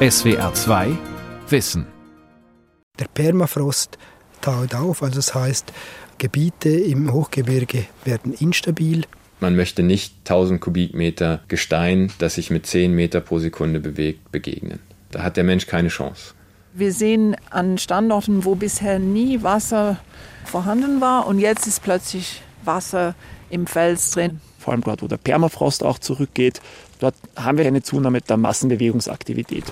SWR 0.00 0.54
2 0.54 0.96
Wissen. 1.48 1.84
Der 3.00 3.06
Permafrost 3.12 3.98
taut 4.40 4.72
auf, 4.76 5.02
also 5.02 5.16
das 5.16 5.34
heißt, 5.34 5.72
Gebiete 6.18 6.68
im 6.68 7.12
Hochgebirge 7.12 7.84
werden 8.04 8.32
instabil. 8.32 9.06
Man 9.40 9.56
möchte 9.56 9.82
nicht 9.82 10.14
1000 10.20 10.60
Kubikmeter 10.60 11.40
Gestein, 11.48 12.12
das 12.20 12.34
sich 12.34 12.50
mit 12.50 12.64
10 12.64 12.94
Meter 12.94 13.20
pro 13.20 13.40
Sekunde 13.40 13.80
bewegt, 13.80 14.30
begegnen. 14.30 14.78
Da 15.10 15.24
hat 15.24 15.36
der 15.36 15.42
Mensch 15.42 15.66
keine 15.66 15.88
Chance. 15.88 16.32
Wir 16.74 16.92
sehen 16.92 17.34
an 17.50 17.76
Standorten, 17.76 18.44
wo 18.44 18.54
bisher 18.54 19.00
nie 19.00 19.42
Wasser 19.42 19.98
vorhanden 20.44 21.00
war 21.00 21.26
und 21.26 21.40
jetzt 21.40 21.66
ist 21.66 21.82
plötzlich 21.82 22.42
Wasser 22.64 23.16
im 23.50 23.66
Fels 23.66 24.12
drin. 24.12 24.40
Vor 24.60 24.74
allem 24.74 24.82
dort, 24.82 25.02
wo 25.02 25.08
der 25.08 25.16
Permafrost 25.16 25.82
auch 25.82 25.98
zurückgeht, 25.98 26.60
dort 26.98 27.14
haben 27.36 27.58
wir 27.58 27.66
eine 27.66 27.82
Zunahme 27.82 28.20
der 28.20 28.36
Massenbewegungsaktivität. 28.36 29.64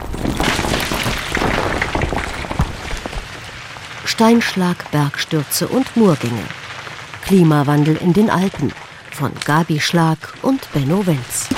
Steinschlag, 4.05 4.91
Bergstürze 4.91 5.69
und 5.69 5.97
Murgänge. 5.97 6.43
Klimawandel 7.23 7.97
in 7.97 8.13
den 8.13 8.31
Alpen 8.31 8.73
von 9.11 9.33
Gabi 9.45 9.81
Schlag 9.81 10.19
und 10.43 10.73
Benno 10.73 11.07
Wenz. 11.07 11.49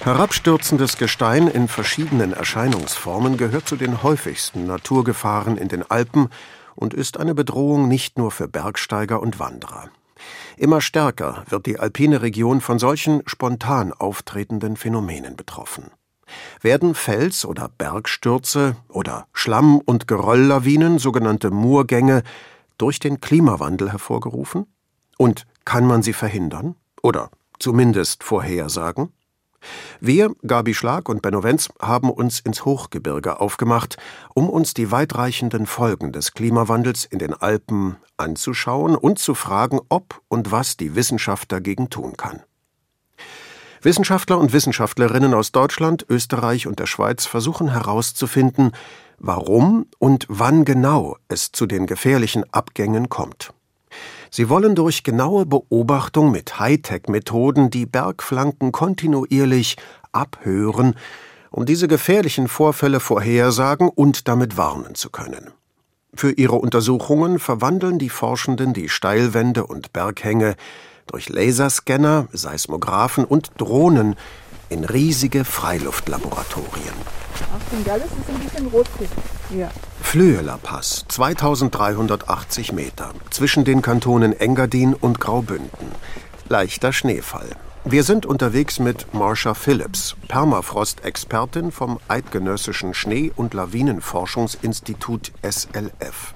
Herabstürzendes 0.00 0.98
Gestein 0.98 1.48
in 1.48 1.66
verschiedenen 1.66 2.34
Erscheinungsformen 2.34 3.38
gehört 3.38 3.66
zu 3.66 3.76
den 3.76 4.02
häufigsten 4.02 4.66
Naturgefahren 4.66 5.56
in 5.56 5.68
den 5.68 5.88
Alpen 5.90 6.28
und 6.74 6.92
ist 6.92 7.18
eine 7.18 7.34
Bedrohung 7.34 7.88
nicht 7.88 8.18
nur 8.18 8.30
für 8.30 8.48
Bergsteiger 8.48 9.22
und 9.22 9.38
Wanderer. 9.38 9.88
Immer 10.56 10.80
stärker 10.80 11.44
wird 11.48 11.66
die 11.66 11.78
alpine 11.78 12.22
Region 12.22 12.60
von 12.60 12.78
solchen 12.78 13.22
spontan 13.26 13.92
auftretenden 13.92 14.76
Phänomenen 14.76 15.36
betroffen. 15.36 15.90
Werden 16.60 16.94
Fels- 16.94 17.44
oder 17.44 17.68
Bergstürze 17.68 18.76
oder 18.88 19.26
Schlamm- 19.32 19.80
und 19.84 20.08
Gerölllawinen, 20.08 20.98
sogenannte 20.98 21.50
Murgänge, 21.50 22.22
durch 22.78 22.98
den 22.98 23.20
Klimawandel 23.20 23.92
hervorgerufen? 23.92 24.66
Und 25.18 25.46
kann 25.64 25.86
man 25.86 26.02
sie 26.02 26.12
verhindern? 26.12 26.76
Oder 27.02 27.30
zumindest 27.58 28.24
vorhersagen? 28.24 29.12
Wir, 30.00 30.34
Gabi 30.46 30.74
Schlag 30.74 31.08
und 31.08 31.22
Benno 31.22 31.42
Wenz, 31.42 31.68
haben 31.80 32.10
uns 32.10 32.40
ins 32.40 32.64
Hochgebirge 32.64 33.40
aufgemacht, 33.40 33.96
um 34.34 34.48
uns 34.48 34.74
die 34.74 34.90
weitreichenden 34.90 35.66
Folgen 35.66 36.12
des 36.12 36.32
Klimawandels 36.32 37.04
in 37.04 37.18
den 37.18 37.34
Alpen 37.34 37.96
anzuschauen 38.16 38.96
und 38.96 39.18
zu 39.18 39.34
fragen, 39.34 39.80
ob 39.88 40.22
und 40.28 40.50
was 40.50 40.76
die 40.76 40.94
Wissenschaft 40.94 41.52
dagegen 41.52 41.90
tun 41.90 42.16
kann. 42.16 42.42
Wissenschaftler 43.82 44.38
und 44.38 44.52
Wissenschaftlerinnen 44.54 45.34
aus 45.34 45.52
Deutschland, 45.52 46.06
Österreich 46.08 46.66
und 46.66 46.78
der 46.78 46.86
Schweiz 46.86 47.26
versuchen 47.26 47.70
herauszufinden, 47.70 48.72
warum 49.18 49.86
und 49.98 50.26
wann 50.28 50.64
genau 50.64 51.16
es 51.28 51.52
zu 51.52 51.66
den 51.66 51.86
gefährlichen 51.86 52.44
Abgängen 52.52 53.10
kommt. 53.10 53.52
Sie 54.36 54.48
wollen 54.48 54.74
durch 54.74 55.04
genaue 55.04 55.46
Beobachtung 55.46 56.32
mit 56.32 56.58
Hightech-Methoden 56.58 57.70
die 57.70 57.86
Bergflanken 57.86 58.72
kontinuierlich 58.72 59.76
abhören, 60.10 60.96
um 61.52 61.66
diese 61.66 61.86
gefährlichen 61.86 62.48
Vorfälle 62.48 62.98
vorhersagen 62.98 63.88
und 63.88 64.26
damit 64.26 64.56
warnen 64.56 64.96
zu 64.96 65.10
können. 65.10 65.52
Für 66.16 66.32
ihre 66.32 66.56
Untersuchungen 66.56 67.38
verwandeln 67.38 68.00
die 68.00 68.08
Forschenden 68.08 68.72
die 68.72 68.88
Steilwände 68.88 69.68
und 69.68 69.92
Berghänge 69.92 70.56
durch 71.06 71.28
Laserscanner, 71.28 72.26
Seismographen 72.32 73.24
und 73.24 73.52
Drohnen 73.58 74.16
in 74.68 74.82
riesige 74.82 75.44
Freiluftlaboratorien. 75.44 76.96
Achtung, 77.56 77.84
gell, 77.84 78.00
das 78.00 78.10
ist 78.10 78.28
ein 78.28 78.40
bisschen 78.40 78.66
rotrig. 78.66 79.10
Ja. 79.56 79.70
Flöheler 80.00 80.58
Pass, 80.60 81.04
2380 81.08 82.72
Meter, 82.72 83.12
zwischen 83.30 83.64
den 83.64 83.82
Kantonen 83.82 84.32
Engadin 84.32 84.94
und 84.94 85.20
Graubünden. 85.20 85.92
Leichter 86.48 86.92
Schneefall. 86.92 87.50
Wir 87.84 88.02
sind 88.02 88.26
unterwegs 88.26 88.80
mit 88.80 89.14
Marsha 89.14 89.54
Phillips, 89.54 90.16
Permafrost-Expertin 90.26 91.70
vom 91.70 92.00
Eidgenössischen 92.08 92.94
Schnee- 92.94 93.30
und 93.36 93.54
Lawinenforschungsinstitut 93.54 95.30
SLF. 95.42 96.34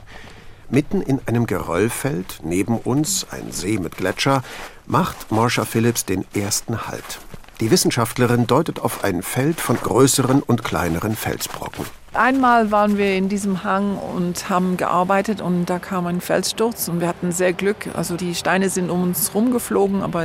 Mitten 0.70 1.00
in 1.00 1.20
einem 1.26 1.46
Geröllfeld, 1.46 2.40
neben 2.44 2.78
uns 2.78 3.26
ein 3.30 3.50
See 3.50 3.78
mit 3.78 3.96
Gletscher, 3.96 4.42
macht 4.86 5.32
Marsha 5.32 5.64
Phillips 5.64 6.04
den 6.04 6.24
ersten 6.34 6.86
Halt. 6.86 7.18
Die 7.60 7.72
Wissenschaftlerin 7.72 8.46
deutet 8.46 8.78
auf 8.78 9.02
ein 9.02 9.22
Feld 9.22 9.60
von 9.60 9.76
größeren 9.76 10.42
und 10.42 10.62
kleineren 10.62 11.16
Felsbrocken. 11.16 11.84
Einmal 12.14 12.70
waren 12.70 12.96
wir 12.96 13.16
in 13.16 13.28
diesem 13.28 13.64
Hang 13.64 13.96
und 13.98 14.48
haben 14.48 14.76
gearbeitet 14.76 15.40
und 15.40 15.66
da 15.66 15.78
kam 15.78 16.06
ein 16.06 16.20
Felssturz 16.20 16.88
und 16.88 17.00
wir 17.00 17.08
hatten 17.08 17.32
sehr 17.32 17.52
Glück. 17.52 17.88
Also 17.94 18.16
die 18.16 18.34
Steine 18.34 18.70
sind 18.70 18.90
um 18.90 19.02
uns 19.02 19.34
rumgeflogen, 19.34 20.02
aber 20.02 20.24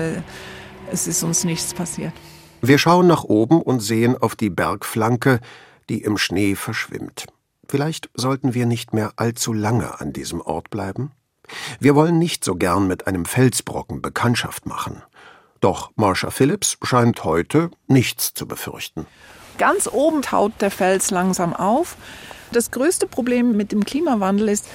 es 0.92 1.08
ist 1.08 1.24
uns 1.24 1.44
nichts 1.44 1.74
passiert. 1.74 2.14
Wir 2.62 2.78
schauen 2.78 3.08
nach 3.08 3.26
oben 3.26 3.62
und 3.62 3.82
sehen 3.82 4.18
auf 4.18 4.36
die 4.36 4.50
Bergflanke, 4.50 5.42
die 5.90 6.02
im 6.02 6.18
Schnee 6.18 6.56
verschwimmt. 6.56 7.26
Vielleicht 7.68 8.10
sollten 8.14 8.54
wir 8.54 8.66
nicht 8.66 8.94
mehr 8.94 9.14
allzu 9.18 9.52
lange 9.52 10.00
an 10.00 10.14
diesem 10.14 10.40
Ort 10.42 10.70
bleiben? 10.70 11.12
Wir 11.80 11.96
wollen 11.96 12.20
nicht 12.20 12.46
so 12.46 12.56
gern 12.56 12.88
mit 12.88 13.08
einem 13.08 13.26
Felsbrocken 13.26 14.02
Bekanntschaft 14.02 14.66
machen. 14.66 15.04
Doch 15.60 15.92
Marsha 15.96 16.30
Phillips 16.30 16.78
scheint 16.84 17.24
heute 17.24 17.70
nichts 17.88 18.34
zu 18.34 18.48
befürchten. 18.48 19.06
Ganz 19.58 19.88
oben 19.88 20.22
taut 20.22 20.54
der 20.62 20.72
Fels 20.72 21.12
langsam 21.12 21.54
auf. 21.54 21.96
Das 22.52 22.72
größte 22.72 23.08
Problem 23.08 23.56
mit 23.58 23.72
dem 23.72 23.84
Klimawandel 23.84 24.50
ist, 24.50 24.68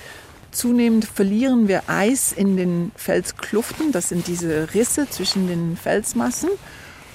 zunehmend 0.50 1.04
verlieren 1.04 1.68
wir 1.68 1.82
Eis 1.88 2.32
in 2.32 2.56
den 2.56 2.92
Felskluften. 2.96 3.92
Das 3.92 4.08
sind 4.08 4.26
diese 4.26 4.74
Risse 4.74 5.08
zwischen 5.08 5.48
den 5.48 5.76
Felsmassen. 5.76 6.50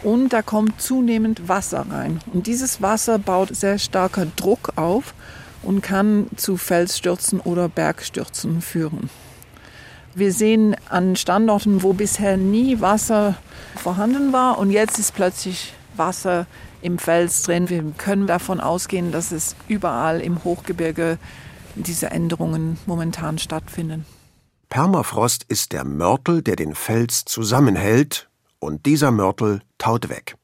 Und 0.03 0.33
da 0.33 0.41
kommt 0.41 0.81
zunehmend 0.81 1.47
Wasser 1.47 1.85
rein. 1.89 2.19
Und 2.33 2.47
dieses 2.47 2.81
Wasser 2.81 3.19
baut 3.19 3.55
sehr 3.55 3.79
starker 3.79 4.25
Druck 4.35 4.73
auf 4.75 5.13
und 5.61 5.81
kann 5.81 6.27
zu 6.35 6.57
Felsstürzen 6.57 7.39
oder 7.39 7.69
Bergstürzen 7.69 8.61
führen. 8.61 9.09
Wir 10.13 10.31
sehen 10.31 10.75
an 10.89 11.15
Standorten, 11.15 11.81
wo 11.81 11.93
bisher 11.93 12.37
nie 12.37 12.81
Wasser 12.81 13.35
vorhanden 13.75 14.31
war 14.31 14.59
und 14.59 14.69
jetzt 14.69 14.99
ist 14.99 15.15
plötzlich 15.15 15.73
Wasser 15.97 16.45
im 16.81 16.97
Fels 16.97 17.43
drin. 17.43 17.69
Wir 17.69 17.83
können 17.97 18.27
davon 18.27 18.59
ausgehen, 18.59 19.11
dass 19.11 19.31
es 19.31 19.55
überall 19.67 20.21
im 20.21 20.43
Hochgebirge 20.43 21.17
diese 21.75 22.11
Änderungen 22.11 22.77
momentan 22.85 23.39
stattfinden. 23.39 24.05
Permafrost 24.69 25.45
ist 25.47 25.71
der 25.71 25.83
Mörtel, 25.85 26.41
der 26.41 26.55
den 26.55 26.75
Fels 26.75 27.25
zusammenhält, 27.25 28.29
und 28.59 28.85
dieser 28.85 29.11
Mörtel 29.11 29.61
taut 29.77 30.09
weg. 30.09 30.35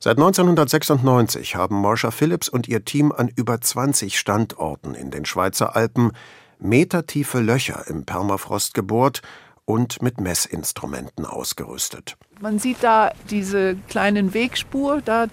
Seit 0.00 0.16
1996 0.16 1.56
haben 1.56 1.80
Marsha 1.80 2.10
Phillips 2.10 2.48
und 2.48 2.68
ihr 2.68 2.84
Team 2.84 3.12
an 3.12 3.28
über 3.28 3.60
20 3.60 4.18
Standorten 4.18 4.94
in 4.94 5.10
den 5.10 5.24
Schweizer 5.24 5.74
Alpen 5.74 6.12
metertiefe 6.60 7.40
Löcher 7.40 7.84
im 7.88 8.04
Permafrost 8.04 8.74
gebohrt 8.74 9.22
und 9.68 10.00
mit 10.00 10.18
Messinstrumenten 10.18 11.26
ausgerüstet. 11.26 12.16
Man 12.40 12.58
sieht 12.58 12.78
da 12.80 13.12
diese 13.28 13.76
kleinen 13.90 14.32
Wegspur, 14.32 15.02
da 15.04 15.26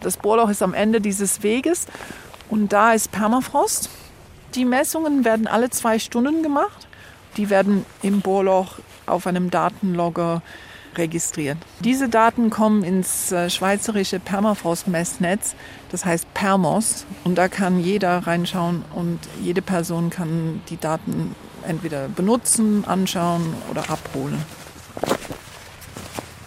das 0.00 0.16
Bohrloch 0.16 0.48
ist 0.48 0.62
am 0.62 0.72
Ende 0.72 1.02
dieses 1.02 1.42
Weges 1.42 1.86
und 2.48 2.72
da 2.72 2.94
ist 2.94 3.12
Permafrost. 3.12 3.90
Die 4.54 4.64
Messungen 4.64 5.26
werden 5.26 5.46
alle 5.46 5.68
zwei 5.68 5.98
Stunden 5.98 6.42
gemacht. 6.42 6.88
Die 7.36 7.50
werden 7.50 7.84
im 8.00 8.22
Bohrloch 8.22 8.78
auf 9.04 9.26
einem 9.26 9.50
Datenlogger 9.50 10.40
registriert. 10.96 11.58
Diese 11.80 12.08
Daten 12.08 12.48
kommen 12.48 12.82
ins 12.82 13.32
äh, 13.32 13.50
schweizerische 13.50 14.18
Permafrost-Messnetz, 14.18 15.54
das 15.90 16.06
heißt 16.06 16.32
Permos, 16.32 17.04
und 17.24 17.36
da 17.36 17.48
kann 17.48 17.80
jeder 17.80 18.26
reinschauen 18.26 18.84
und 18.94 19.18
jede 19.42 19.62
Person 19.62 20.08
kann 20.08 20.62
die 20.68 20.78
Daten 20.78 21.34
entweder 21.64 22.08
benutzen, 22.08 22.84
anschauen 22.84 23.54
oder 23.70 23.90
abholen. 23.90 24.42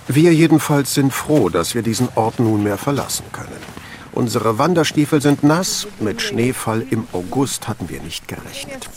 Wir 0.07 0.33
jedenfalls 0.33 0.93
sind 0.93 1.11
froh, 1.13 1.49
dass 1.49 1.73
wir 1.73 1.81
diesen 1.81 2.09
Ort 2.15 2.39
nunmehr 2.39 2.77
verlassen 2.77 3.25
können. 3.31 3.75
Unsere 4.11 4.57
Wanderstiefel 4.57 5.21
sind 5.21 5.43
nass, 5.43 5.87
mit 5.99 6.21
Schneefall 6.21 6.85
im 6.89 7.05
August 7.11 7.67
hatten 7.67 7.89
wir 7.89 8.01
nicht 8.01 8.29
gerechnet. 8.29 8.89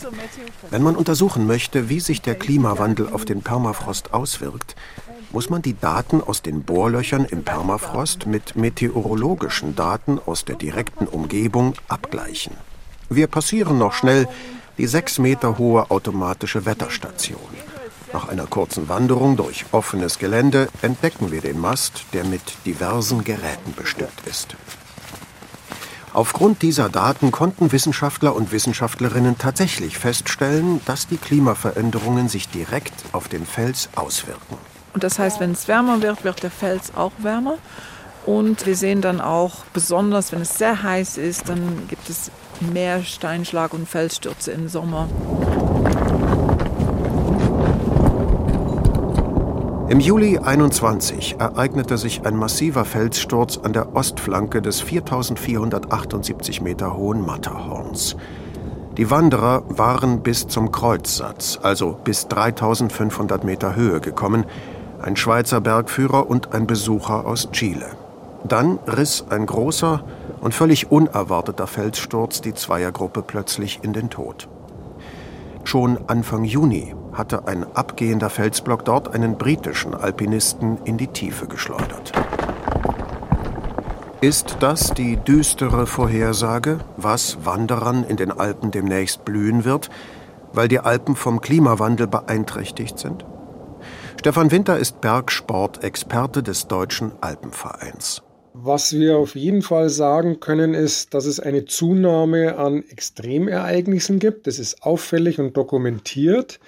Wenn 0.69 0.81
man 0.81 0.95
untersuchen 0.95 1.45
möchte, 1.45 1.89
wie 1.89 1.99
sich 1.99 2.21
der 2.21 2.35
Klimawandel 2.35 3.09
auf 3.09 3.25
den 3.25 3.41
Permafrost 3.41 4.13
auswirkt, 4.13 4.77
muss 5.31 5.49
man 5.49 5.61
die 5.61 5.77
Daten 5.77 6.21
aus 6.21 6.41
den 6.41 6.63
Bohrlöchern 6.63 7.25
im 7.25 7.43
Permafrost 7.43 8.27
mit 8.27 8.55
meteorologischen 8.55 9.75
Daten 9.75 10.19
aus 10.25 10.45
der 10.45 10.55
direkten 10.55 11.05
Umgebung 11.05 11.73
abgleichen. 11.87 12.53
Wir 13.09 13.27
passieren 13.27 13.77
noch 13.77 13.93
schnell 13.93 14.27
die 14.79 14.87
sechs 14.87 15.19
Meter 15.19 15.57
hohe 15.57 15.91
automatische 15.91 16.65
Wetterstation. 16.65 17.39
Nach 18.13 18.29
einer 18.29 18.47
kurzen 18.47 18.87
Wanderung 18.89 19.35
durch 19.35 19.65
offenes 19.71 20.17
Gelände 20.17 20.69
entdecken 20.81 21.31
wir 21.31 21.41
den 21.41 21.59
Mast, 21.59 22.05
der 22.13 22.23
mit 22.23 22.41
diversen 22.65 23.23
Geräten 23.25 23.73
bestückt 23.75 24.25
ist. 24.25 24.55
Aufgrund 26.13 26.63
dieser 26.63 26.89
Daten 26.89 27.31
konnten 27.31 27.71
Wissenschaftler 27.71 28.33
und 28.35 28.51
Wissenschaftlerinnen 28.51 29.37
tatsächlich 29.37 29.99
feststellen, 29.99 30.79
dass 30.85 31.07
die 31.07 31.17
Klimaveränderungen 31.17 32.29
sich 32.29 32.49
direkt 32.49 32.93
auf 33.11 33.27
den 33.27 33.45
Fels 33.45 33.89
auswirken. 33.95 34.57
Und 34.93 35.03
das 35.03 35.19
heißt, 35.19 35.39
wenn 35.39 35.51
es 35.51 35.67
wärmer 35.67 36.01
wird, 36.01 36.23
wird 36.23 36.41
der 36.41 36.51
Fels 36.51 36.95
auch 36.95 37.11
wärmer. 37.19 37.57
Und 38.25 38.65
wir 38.65 38.75
sehen 38.75 39.01
dann 39.01 39.21
auch, 39.21 39.65
besonders 39.73 40.31
wenn 40.31 40.41
es 40.41 40.57
sehr 40.57 40.81
heiß 40.81 41.17
ist, 41.17 41.47
dann 41.47 41.87
gibt 41.87 42.09
es 42.09 42.31
mehr 42.61 43.03
Steinschlag 43.03 43.73
und 43.73 43.87
Felsstürze 43.87 44.51
im 44.51 44.67
Sommer. 44.67 45.07
Im 49.89 49.99
Juli 49.99 50.37
21 50.37 51.37
ereignete 51.39 51.97
sich 51.97 52.23
ein 52.23 52.35
massiver 52.35 52.85
Felssturz 52.85 53.57
an 53.57 53.73
der 53.73 53.95
Ostflanke 53.95 54.61
des 54.61 54.81
4478 54.81 56.61
Meter 56.61 56.95
hohen 56.95 57.25
Matterhorns. 57.25 58.15
Die 58.97 59.09
Wanderer 59.09 59.63
waren 59.67 60.21
bis 60.21 60.47
zum 60.47 60.71
Kreuzsatz, 60.71 61.57
also 61.63 61.97
bis 62.03 62.27
3500 62.27 63.43
Meter 63.43 63.75
Höhe 63.75 63.99
gekommen, 63.99 64.45
ein 65.01 65.15
Schweizer 65.15 65.59
Bergführer 65.59 66.29
und 66.29 66.53
ein 66.53 66.67
Besucher 66.67 67.25
aus 67.25 67.49
Chile. 67.51 67.87
Dann 68.43 68.79
riss 68.87 69.25
ein 69.29 69.45
großer 69.45 70.03
und 70.41 70.53
völlig 70.53 70.91
unerwarteter 70.91 71.67
Felssturz 71.67 72.41
die 72.41 72.53
Zweiergruppe 72.53 73.21
plötzlich 73.21 73.79
in 73.83 73.93
den 73.93 74.09
Tod. 74.09 74.47
Schon 75.63 75.99
Anfang 76.07 76.45
Juni 76.45 76.95
hatte 77.13 77.47
ein 77.47 77.65
abgehender 77.75 78.29
Felsblock 78.29 78.85
dort 78.85 79.13
einen 79.13 79.37
britischen 79.37 79.93
Alpinisten 79.93 80.77
in 80.85 80.97
die 80.97 81.07
Tiefe 81.07 81.47
geschleudert. 81.47 82.11
Ist 84.21 84.57
das 84.59 84.93
die 84.93 85.17
düstere 85.17 85.85
Vorhersage, 85.85 86.79
was 86.97 87.45
Wanderern 87.45 88.03
in 88.03 88.17
den 88.17 88.31
Alpen 88.31 88.71
demnächst 88.71 89.25
blühen 89.25 89.63
wird, 89.63 89.89
weil 90.53 90.67
die 90.67 90.79
Alpen 90.79 91.15
vom 91.15 91.39
Klimawandel 91.39 92.07
beeinträchtigt 92.07 92.99
sind? 92.99 93.25
Stefan 94.19 94.51
Winter 94.51 94.77
ist 94.77 94.99
Bergsportexperte 94.99 96.43
des 96.43 96.67
Deutschen 96.67 97.13
Alpenvereins. 97.21 98.23
Was 98.61 98.91
wir 98.91 99.17
auf 99.17 99.35
jeden 99.35 99.61
Fall 99.61 99.87
sagen 99.89 100.41
können, 100.41 100.73
ist, 100.73 101.13
dass 101.13 101.25
es 101.25 101.39
eine 101.39 101.63
Zunahme 101.63 102.57
an 102.57 102.83
Extremereignissen 102.89 104.19
gibt. 104.19 104.47
Das 104.47 104.59
ist 104.59 104.83
auffällig 104.83 105.39
und 105.39 105.55
dokumentiert. 105.55 106.59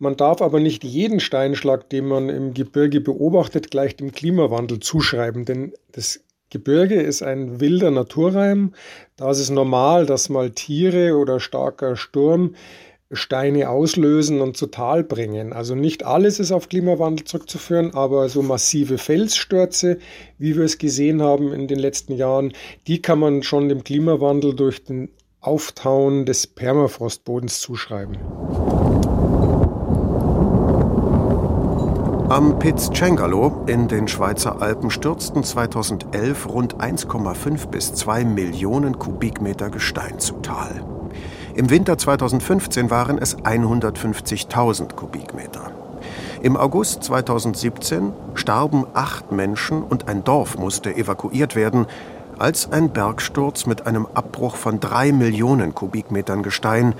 Man 0.00 0.16
darf 0.16 0.42
aber 0.42 0.58
nicht 0.58 0.82
jeden 0.82 1.20
Steinschlag, 1.20 1.88
den 1.88 2.08
man 2.08 2.30
im 2.30 2.52
Gebirge 2.52 3.00
beobachtet, 3.00 3.70
gleich 3.70 3.94
dem 3.94 4.10
Klimawandel 4.10 4.80
zuschreiben, 4.80 5.44
denn 5.44 5.72
das 5.92 6.24
Gebirge 6.50 7.00
ist 7.00 7.22
ein 7.22 7.60
wilder 7.60 7.92
Naturreim. 7.92 8.74
Da 9.14 9.30
ist 9.30 9.38
es 9.38 9.50
normal, 9.50 10.06
dass 10.06 10.30
mal 10.30 10.50
Tiere 10.50 11.16
oder 11.16 11.38
starker 11.38 11.94
Sturm 11.94 12.56
Steine 13.12 13.70
auslösen 13.70 14.40
und 14.40 14.56
zu 14.56 14.68
Tal 14.68 15.02
bringen. 15.02 15.52
Also 15.52 15.74
nicht 15.74 16.04
alles 16.04 16.38
ist 16.38 16.52
auf 16.52 16.68
Klimawandel 16.68 17.24
zurückzuführen, 17.24 17.92
aber 17.92 18.28
so 18.28 18.40
massive 18.42 18.98
Felsstürze, 18.98 19.98
wie 20.38 20.56
wir 20.56 20.64
es 20.64 20.78
gesehen 20.78 21.20
haben 21.20 21.52
in 21.52 21.66
den 21.66 21.80
letzten 21.80 22.14
Jahren, 22.14 22.52
die 22.86 23.02
kann 23.02 23.18
man 23.18 23.42
schon 23.42 23.68
dem 23.68 23.82
Klimawandel 23.82 24.54
durch 24.54 24.84
den 24.84 25.10
Auftauen 25.40 26.24
des 26.24 26.46
Permafrostbodens 26.46 27.60
zuschreiben. 27.60 28.18
Am 32.28 32.60
Piz 32.60 32.90
Cengalo 32.94 33.64
in 33.66 33.88
den 33.88 34.06
Schweizer 34.06 34.62
Alpen 34.62 34.88
stürzten 34.88 35.42
2011 35.42 36.48
rund 36.48 36.76
1,5 36.76 37.66
bis 37.70 37.92
2 37.94 38.24
Millionen 38.24 39.00
Kubikmeter 39.00 39.68
Gestein 39.68 40.20
zu 40.20 40.34
Tal. 40.34 40.99
Im 41.60 41.68
Winter 41.68 41.98
2015 41.98 42.90
waren 42.90 43.18
es 43.18 43.36
150.000 43.36 44.94
Kubikmeter. 44.94 45.70
Im 46.40 46.56
August 46.56 47.04
2017 47.04 48.14
starben 48.32 48.86
acht 48.94 49.30
Menschen 49.30 49.82
und 49.82 50.08
ein 50.08 50.24
Dorf 50.24 50.56
musste 50.56 50.96
evakuiert 50.96 51.56
werden, 51.56 51.84
als 52.38 52.72
ein 52.72 52.94
Bergsturz 52.94 53.66
mit 53.66 53.86
einem 53.86 54.06
Abbruch 54.06 54.56
von 54.56 54.80
drei 54.80 55.12
Millionen 55.12 55.74
Kubikmetern 55.74 56.42
Gestein 56.42 56.94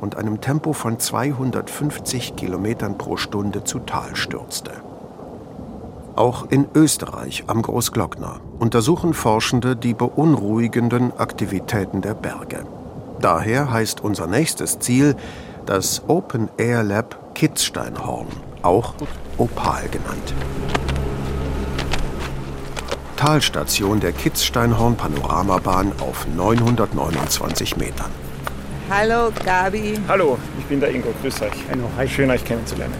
und 0.00 0.16
einem 0.16 0.40
Tempo 0.40 0.72
von 0.72 0.98
250 0.98 2.36
Kilometern 2.36 2.96
pro 2.96 3.18
Stunde 3.18 3.64
zu 3.64 3.80
Tal 3.80 4.16
stürzte. 4.16 4.70
Auch 6.14 6.46
in 6.48 6.66
Österreich 6.74 7.44
am 7.48 7.60
Großglockner 7.60 8.40
untersuchen 8.60 9.12
Forschende 9.12 9.76
die 9.76 9.92
beunruhigenden 9.92 11.12
Aktivitäten 11.18 12.00
der 12.00 12.14
Berge. 12.14 12.64
Daher 13.20 13.70
heißt 13.70 14.02
unser 14.02 14.26
nächstes 14.26 14.78
Ziel 14.78 15.16
das 15.64 16.02
Open 16.06 16.48
Air 16.58 16.82
Lab 16.82 17.34
Kitzsteinhorn, 17.34 18.28
auch 18.62 18.94
Opal 19.38 19.88
genannt. 19.88 20.34
Talstation 23.16 23.98
der 24.00 24.12
Kitzsteinhorn 24.12 24.96
Panoramabahn 24.96 25.92
auf 26.00 26.26
929 26.36 27.76
Metern. 27.78 28.10
Hallo 28.90 29.32
Gabi. 29.44 29.98
Hallo, 30.06 30.38
ich 30.58 30.64
bin 30.66 30.80
der 30.80 30.94
Ingo. 30.94 31.08
Grüß 31.22 31.42
euch. 31.42 31.52
Hallo, 31.70 32.08
Schön, 32.08 32.30
euch 32.30 32.44
kennenzulernen. 32.44 32.94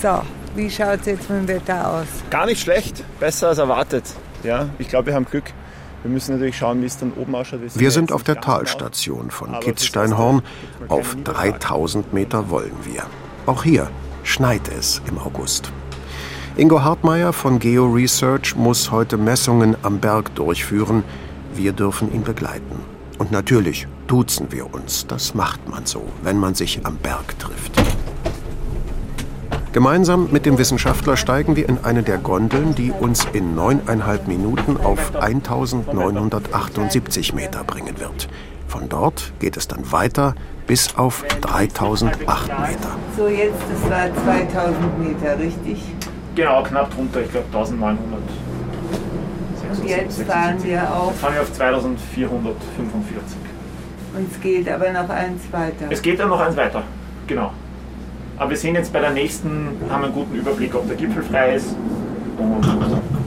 So, 0.00 0.22
wie 0.54 0.70
schaut 0.70 1.00
es 1.00 1.06
jetzt 1.06 1.28
mit 1.28 1.40
dem 1.40 1.48
Wetter 1.48 1.88
aus? 1.88 2.06
Gar 2.30 2.46
nicht 2.46 2.62
schlecht, 2.62 3.04
besser 3.18 3.48
als 3.48 3.58
erwartet. 3.58 4.04
Ja, 4.44 4.68
ich 4.78 4.88
glaube, 4.88 5.06
wir 5.08 5.14
haben 5.14 5.26
Glück. 5.26 5.52
Wir 6.02 6.10
müssen 6.10 6.32
natürlich 6.32 6.56
schauen, 6.56 6.80
wie 6.80 6.86
es 6.86 6.96
dann 6.98 7.12
oben 7.12 7.34
ausschaut. 7.34 7.60
Wir, 7.74 7.90
sind 7.90 8.12
auf 8.12 8.22
der 8.22 8.40
Talstation 8.40 9.30
von 9.30 9.58
Kitzsteinhorn. 9.60 10.42
Auf 10.88 11.16
3000 11.24 12.12
Meter 12.12 12.50
wollen 12.50 12.76
wir. 12.84 13.04
Auch 13.46 13.64
hier 13.64 13.90
schneit 14.22 14.68
es 14.68 15.02
im 15.08 15.18
August. 15.18 15.72
Ingo 16.56 16.82
Hartmeier 16.82 17.32
von 17.32 17.58
Geo 17.58 17.86
Research 17.86 18.56
muss 18.56 18.90
heute 18.90 19.16
Messungen 19.16 19.76
am 19.82 19.98
Berg 19.98 20.34
durchführen. 20.34 21.02
Wir 21.54 21.72
dürfen 21.72 22.12
ihn 22.12 22.22
begleiten. 22.22 22.80
Und 23.18 23.32
natürlich 23.32 23.86
duzen 24.06 24.52
wir 24.52 24.72
uns. 24.72 25.06
Das 25.06 25.34
macht 25.34 25.68
man 25.68 25.86
so, 25.86 26.04
wenn 26.22 26.38
man 26.38 26.54
sich 26.54 26.84
am 26.84 26.96
Berg 26.96 27.38
trifft. 27.38 27.72
Gemeinsam 29.72 30.28
mit 30.32 30.46
dem 30.46 30.56
Wissenschaftler 30.56 31.18
steigen 31.18 31.54
wir 31.54 31.68
in 31.68 31.84
eine 31.84 32.02
der 32.02 32.16
Gondeln, 32.16 32.74
die 32.74 32.90
uns 32.90 33.26
in 33.34 33.54
neuneinhalb 33.54 34.26
Minuten 34.26 34.78
auf 34.78 35.14
1978 35.14 37.34
Meter 37.34 37.64
bringen 37.64 38.00
wird. 38.00 38.28
Von 38.66 38.88
dort 38.88 39.34
geht 39.40 39.58
es 39.58 39.68
dann 39.68 39.92
weiter 39.92 40.34
bis 40.66 40.96
auf 40.96 41.22
3008 41.42 42.16
Meter. 42.26 42.96
So, 43.16 43.28
jetzt, 43.28 43.60
das 43.70 43.82
war 43.90 44.06
2000 44.24 44.98
Meter, 44.98 45.38
richtig? 45.38 45.82
Genau, 46.34 46.62
knapp 46.62 46.90
drunter, 46.94 47.20
ich 47.20 47.30
glaube 47.30 47.48
1900. 47.52 48.20
Und 49.70 49.86
jetzt 49.86 50.22
fahren 50.22 50.56
wir 50.62 50.90
auf. 50.94 51.10
Jetzt 51.10 51.20
fahren 51.20 51.34
wir 51.34 51.42
auf 51.42 51.52
2445. 51.52 53.36
Und 54.16 54.32
es 54.32 54.40
geht 54.40 54.66
aber 54.68 54.90
noch 54.92 55.10
eins 55.10 55.42
weiter. 55.50 55.88
Es 55.90 56.00
geht 56.00 56.18
dann 56.18 56.30
noch 56.30 56.40
eins 56.40 56.56
weiter, 56.56 56.84
genau. 57.26 57.52
Aber 58.38 58.50
wir 58.50 58.56
sehen 58.56 58.74
jetzt 58.74 58.92
bei 58.92 59.00
der 59.00 59.10
nächsten, 59.10 59.68
haben 59.90 60.04
einen 60.04 60.12
guten 60.12 60.34
Überblick, 60.36 60.74
ob 60.74 60.86
der 60.86 60.96
Gipfel 60.96 61.22
frei 61.22 61.56
ist 61.56 61.74
und 62.38 62.62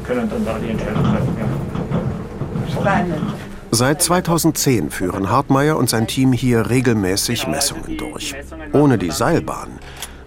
können 0.06 0.30
dann 0.30 0.46
da 0.46 0.58
die 0.58 0.72
Entscheidung 0.72 1.04
treffen. 1.04 1.38
Ja. 1.40 2.82
Spannend. 2.82 3.34
Seit 3.72 4.02
2010 4.02 4.90
führen 4.90 5.30
Hartmeier 5.30 5.78
und 5.78 5.90
sein 5.90 6.08
Team 6.08 6.34
hier 6.34 6.70
regelmäßig 6.70 7.48
Messungen 7.48 7.98
durch. 7.98 8.36
Ohne 8.74 8.98
die 8.98 9.12
Seilbahn, 9.12 9.80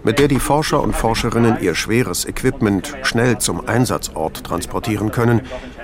mit 0.03 0.19
der 0.19 0.27
die 0.27 0.39
Forscher 0.39 0.81
und 0.81 0.95
Forscherinnen 0.95 1.57
ihr 1.61 1.75
schweres 1.75 2.25
Equipment 2.25 2.95
schnell 3.03 3.37
zum 3.37 3.67
Einsatzort 3.67 4.43
transportieren 4.43 5.11
können, 5.11 5.41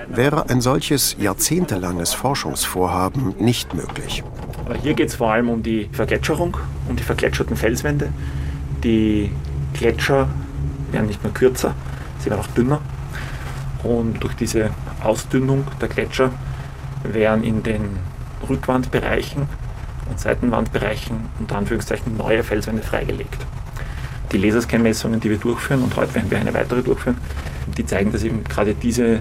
wäre 0.08 0.48
ein 0.48 0.60
solches 0.60 1.16
jahrzehntelanges 1.18 2.14
Forschungsvorhaben 2.14 3.34
nicht 3.38 3.74
möglich. 3.74 4.22
Hier 4.82 4.94
geht 4.94 5.08
es 5.08 5.14
vor 5.16 5.32
allem 5.32 5.48
um 5.48 5.62
die 5.62 5.88
Vergletscherung, 5.92 6.56
um 6.88 6.96
die 6.96 7.02
vergletscherten 7.02 7.56
Felswände. 7.56 8.10
Die 8.84 9.30
Gletscher 9.74 10.28
werden 10.90 11.06
nicht 11.06 11.22
mehr 11.22 11.32
kürzer, 11.32 11.74
sie 12.18 12.30
werden 12.30 12.40
auch 12.40 12.48
dünner. 12.48 12.80
Und 13.82 14.22
durch 14.22 14.34
diese 14.34 14.70
Ausdünnung 15.02 15.64
der 15.80 15.88
Gletscher 15.88 16.30
werden 17.02 17.42
in 17.42 17.62
den 17.62 17.98
Rückwandbereichen 18.48 19.48
und 20.08 20.20
Seitenwandbereichen 20.20 21.16
unter 21.38 21.56
Anführungszeichen 21.56 22.16
neue 22.16 22.42
Felswände 22.42 22.82
freigelegt. 22.82 23.46
Die 24.32 24.38
Laserscan-Messungen, 24.38 25.20
die 25.20 25.30
wir 25.30 25.38
durchführen, 25.38 25.82
und 25.82 25.96
heute 25.96 26.14
werden 26.14 26.30
wir 26.30 26.38
eine 26.38 26.54
weitere 26.54 26.82
durchführen, 26.82 27.18
die 27.76 27.84
zeigen, 27.84 28.12
dass 28.12 28.22
eben 28.22 28.44
gerade 28.44 28.74
diese 28.74 29.20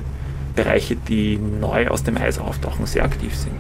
Bereiche, 0.56 0.96
die 0.96 1.38
neu 1.38 1.88
aus 1.88 2.04
dem 2.04 2.18
Eis 2.18 2.40
auftauchen, 2.40 2.86
sehr 2.86 3.04
aktiv 3.04 3.36
sind. 3.36 3.56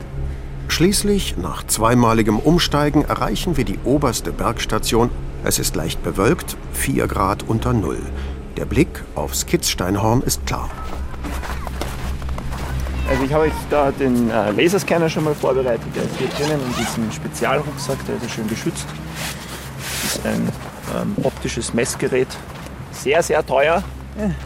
Schließlich, 0.67 1.35
nach 1.37 1.65
zweimaligem 1.65 2.39
Umsteigen, 2.39 3.03
erreichen 3.03 3.57
wir 3.57 3.65
die 3.65 3.79
oberste 3.83 4.31
Bergstation. 4.31 5.09
Es 5.43 5.57
ist 5.57 5.75
leicht 5.75 6.03
bewölkt, 6.03 6.55
4 6.73 7.07
Grad 7.07 7.43
unter 7.43 7.73
Null. 7.73 7.99
Der 8.57 8.65
Blick 8.65 9.03
aufs 9.15 9.47
Kitzsteinhorn 9.47 10.21
ist 10.21 10.45
klar. 10.45 10.69
Also 13.09 13.23
ich 13.23 13.33
habe 13.33 13.47
jetzt 13.47 13.57
da 13.71 13.91
den 13.91 14.29
äh, 14.29 14.51
Laserscanner 14.51 15.09
schon 15.09 15.23
mal 15.23 15.33
vorbereitet. 15.33 15.87
Der 15.95 16.03
ist 16.03 16.15
hier 16.17 16.27
drinnen 16.27 16.61
in 16.63 16.73
diesem 16.75 17.11
Spezialrucksack, 17.11 17.97
der 18.05 18.17
ist 18.17 18.23
ja 18.23 18.29
schön 18.29 18.47
geschützt. 18.47 18.85
Das 20.03 20.15
ist 20.15 20.25
ein 20.25 20.47
ähm, 20.95 21.15
optisches 21.23 21.73
Messgerät. 21.73 22.27
Sehr, 22.91 23.23
sehr 23.23 23.43
teuer. 23.43 23.83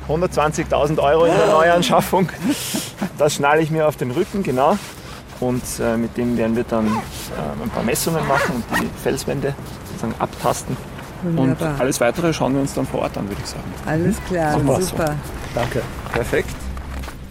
120.000 0.08 1.00
Euro 1.00 1.26
in 1.26 1.36
der 1.36 1.48
Neuanschaffung. 1.48 2.30
Das 3.18 3.34
schnalle 3.34 3.62
ich 3.62 3.72
mir 3.72 3.88
auf 3.88 3.98
den 3.98 4.12
Rücken, 4.12 4.44
genau. 4.44 4.78
Und 5.42 5.64
äh, 5.82 5.98
mit 5.98 6.16
dem 6.16 6.38
werden 6.38 6.56
wir 6.56 6.64
dann 6.64 6.88
äh, 6.88 7.64
ein 7.64 7.70
paar 7.70 7.84
Messungen 7.84 8.26
machen 8.28 8.64
und 8.70 8.82
die 8.82 8.90
Felswände 9.04 9.54
sozusagen 9.96 10.22
abtasten. 10.22 10.78
Wunderbar. 11.24 11.74
Und 11.74 11.82
alles 11.82 12.00
weitere 12.02 12.34
schauen 12.34 12.54
wir 12.54 12.62
uns 12.62 12.74
dann 12.74 12.86
vor 12.86 13.02
Ort 13.02 13.18
an, 13.18 13.28
würde 13.28 13.42
ich 13.44 13.50
sagen. 13.50 13.64
Alles 13.86 14.16
klar, 14.28 14.60
so. 14.60 14.82
super. 14.82 15.16
Danke. 15.54 15.82
Perfekt. 16.12 16.50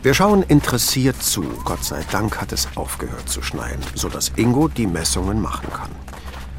Wir 0.02 0.14
schauen 0.14 0.42
interessiert 0.42 1.22
zu. 1.22 1.42
Gott 1.64 1.82
sei 1.84 2.04
Dank 2.10 2.40
hat 2.40 2.52
es 2.52 2.68
aufgehört 2.74 3.28
zu 3.28 3.40
schneien, 3.42 3.78
sodass 3.94 4.32
Ingo 4.36 4.68
die 4.68 4.86
Messungen 4.86 5.40
machen 5.40 5.68
kann. 5.72 5.90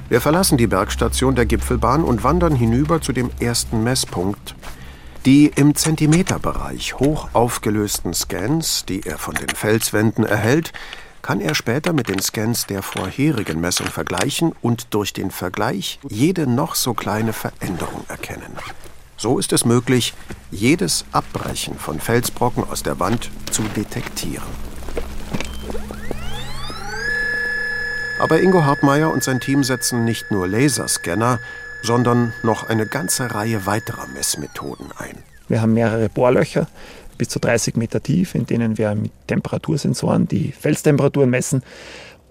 Wir 0.09 0.21
verlassen 0.21 0.57
die 0.57 0.67
Bergstation 0.67 1.35
der 1.35 1.45
Gipfelbahn 1.45 2.03
und 2.03 2.23
wandern 2.23 2.55
hinüber 2.55 3.01
zu 3.01 3.11
dem 3.11 3.29
ersten 3.39 3.83
Messpunkt. 3.83 4.55
Die 5.25 5.47
im 5.55 5.73
Zentimeterbereich 5.73 6.95
hoch 6.99 7.29
aufgelösten 7.33 8.13
Scans, 8.13 8.85
die 8.85 9.01
er 9.05 9.17
von 9.17 9.33
den 9.33 9.49
Felswänden 9.49 10.23
erhält, 10.23 10.71
kann 11.25 11.41
er 11.41 11.55
später 11.55 11.91
mit 11.91 12.07
den 12.07 12.21
Scans 12.21 12.67
der 12.67 12.83
vorherigen 12.83 13.59
Messung 13.59 13.87
vergleichen 13.87 14.53
und 14.61 14.93
durch 14.93 15.11
den 15.11 15.31
Vergleich 15.31 15.99
jede 16.07 16.45
noch 16.45 16.75
so 16.75 16.93
kleine 16.93 17.33
Veränderung 17.33 18.05
erkennen. 18.09 18.55
So 19.17 19.39
ist 19.39 19.51
es 19.51 19.65
möglich, 19.65 20.13
jedes 20.51 21.03
Abbrechen 21.13 21.79
von 21.79 21.99
Felsbrocken 21.99 22.63
aus 22.63 22.83
der 22.83 22.99
Wand 22.99 23.31
zu 23.49 23.63
detektieren. 23.75 24.45
Aber 28.19 28.39
Ingo 28.39 28.63
Hartmeier 28.63 29.11
und 29.11 29.23
sein 29.23 29.39
Team 29.39 29.63
setzen 29.63 30.05
nicht 30.05 30.29
nur 30.29 30.47
Laserscanner, 30.47 31.39
sondern 31.81 32.33
noch 32.43 32.69
eine 32.69 32.85
ganze 32.85 33.33
Reihe 33.33 33.65
weiterer 33.65 34.05
Messmethoden 34.13 34.91
ein. 34.95 35.23
Wir 35.47 35.61
haben 35.61 35.73
mehrere 35.73 36.07
Bohrlöcher 36.07 36.67
bis 37.17 37.29
zu 37.29 37.39
30 37.39 37.75
Meter 37.75 38.01
tief, 38.01 38.35
in 38.35 38.45
denen 38.45 38.77
wir 38.77 38.93
mit 38.95 39.11
Temperatursensoren 39.27 40.27
die 40.27 40.51
Felstemperaturen 40.51 41.29
messen 41.29 41.63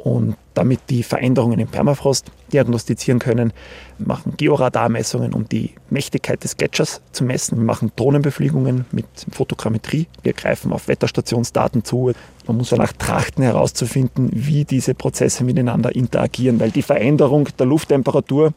und 0.04 0.36
damit 0.52 0.80
die 0.90 1.02
Veränderungen 1.02 1.58
im 1.58 1.68
Permafrost 1.68 2.30
diagnostizieren 2.52 3.18
können, 3.18 3.52
Wir 3.98 4.06
machen 4.08 4.34
Georadarmessungen, 4.36 5.32
um 5.32 5.48
die 5.48 5.70
Mächtigkeit 5.88 6.44
des 6.44 6.56
Gletschers 6.56 7.00
zu 7.12 7.24
messen. 7.24 7.58
Wir 7.58 7.64
machen 7.64 7.92
Drohnenbefliegungen 7.96 8.84
mit 8.92 9.06
Fotogrammetrie. 9.30 10.06
Wir 10.22 10.32
greifen 10.32 10.72
auf 10.72 10.88
Wetterstationsdaten 10.88 11.84
zu. 11.84 12.12
Man 12.46 12.56
muss 12.58 12.70
danach 12.70 12.92
trachten 12.92 13.42
herauszufinden, 13.42 14.30
wie 14.32 14.64
diese 14.64 14.94
Prozesse 14.94 15.42
miteinander 15.42 15.94
interagieren, 15.94 16.60
weil 16.60 16.70
die 16.70 16.82
Veränderung 16.82 17.48
der 17.58 17.66
Lufttemperatur, 17.66 18.52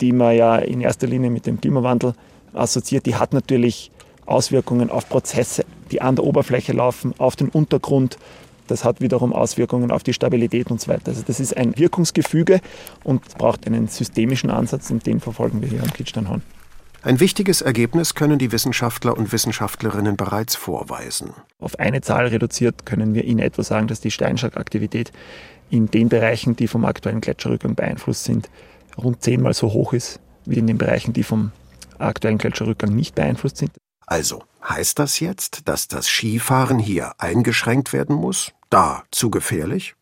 die 0.00 0.12
man 0.12 0.34
ja 0.34 0.56
in 0.56 0.80
erster 0.80 1.06
Linie 1.06 1.30
mit 1.30 1.46
dem 1.46 1.60
Klimawandel 1.60 2.14
assoziiert, 2.54 3.04
die 3.06 3.16
hat 3.16 3.32
natürlich 3.32 3.90
Auswirkungen 4.26 4.90
auf 4.90 5.08
Prozesse, 5.08 5.64
die 5.90 6.00
an 6.00 6.16
der 6.16 6.24
Oberfläche 6.24 6.72
laufen, 6.72 7.14
auf 7.18 7.36
den 7.36 7.48
Untergrund. 7.48 8.18
Das 8.66 8.84
hat 8.84 9.00
wiederum 9.00 9.32
Auswirkungen 9.32 9.90
auf 9.90 10.02
die 10.02 10.12
Stabilität 10.12 10.70
und 10.70 10.80
so 10.80 10.88
weiter. 10.88 11.08
Also 11.08 11.22
das 11.26 11.40
ist 11.40 11.56
ein 11.56 11.76
Wirkungsgefüge 11.76 12.60
und 13.04 13.36
braucht 13.36 13.66
einen 13.66 13.88
systemischen 13.88 14.50
Ansatz 14.50 14.90
und 14.90 15.06
den 15.06 15.20
verfolgen 15.20 15.60
wir 15.60 15.68
hier 15.68 15.82
am 15.82 15.92
Kitzsteinhorn. 15.92 16.42
Ein 17.04 17.18
wichtiges 17.18 17.62
Ergebnis 17.62 18.14
können 18.14 18.38
die 18.38 18.52
Wissenschaftler 18.52 19.16
und 19.16 19.32
Wissenschaftlerinnen 19.32 20.16
bereits 20.16 20.54
vorweisen. 20.54 21.30
Auf 21.58 21.80
eine 21.80 22.00
Zahl 22.00 22.28
reduziert 22.28 22.86
können 22.86 23.12
wir 23.12 23.24
in 23.24 23.40
etwa 23.40 23.64
sagen, 23.64 23.88
dass 23.88 24.00
die 24.00 24.12
Steinschlagaktivität 24.12 25.10
in 25.68 25.90
den 25.90 26.08
Bereichen, 26.08 26.54
die 26.54 26.68
vom 26.68 26.84
aktuellen 26.84 27.20
Gletscherrückgang 27.20 27.74
beeinflusst 27.74 28.22
sind, 28.22 28.48
rund 28.96 29.20
zehnmal 29.20 29.52
so 29.52 29.72
hoch 29.72 29.92
ist 29.92 30.20
wie 30.44 30.58
in 30.58 30.68
den 30.68 30.78
Bereichen, 30.78 31.12
die 31.12 31.24
vom 31.24 31.50
aktuellen 31.98 32.38
Gletscherrückgang 32.38 32.94
nicht 32.94 33.16
beeinflusst 33.16 33.56
sind. 33.56 33.72
Also, 34.06 34.42
heißt 34.68 34.98
das 34.98 35.20
jetzt, 35.20 35.68
dass 35.68 35.88
das 35.88 36.06
Skifahren 36.06 36.78
hier 36.78 37.12
eingeschränkt 37.18 37.92
werden 37.92 38.16
muss? 38.16 38.52
Da 38.70 39.04
zu 39.10 39.30
gefährlich? 39.30 39.94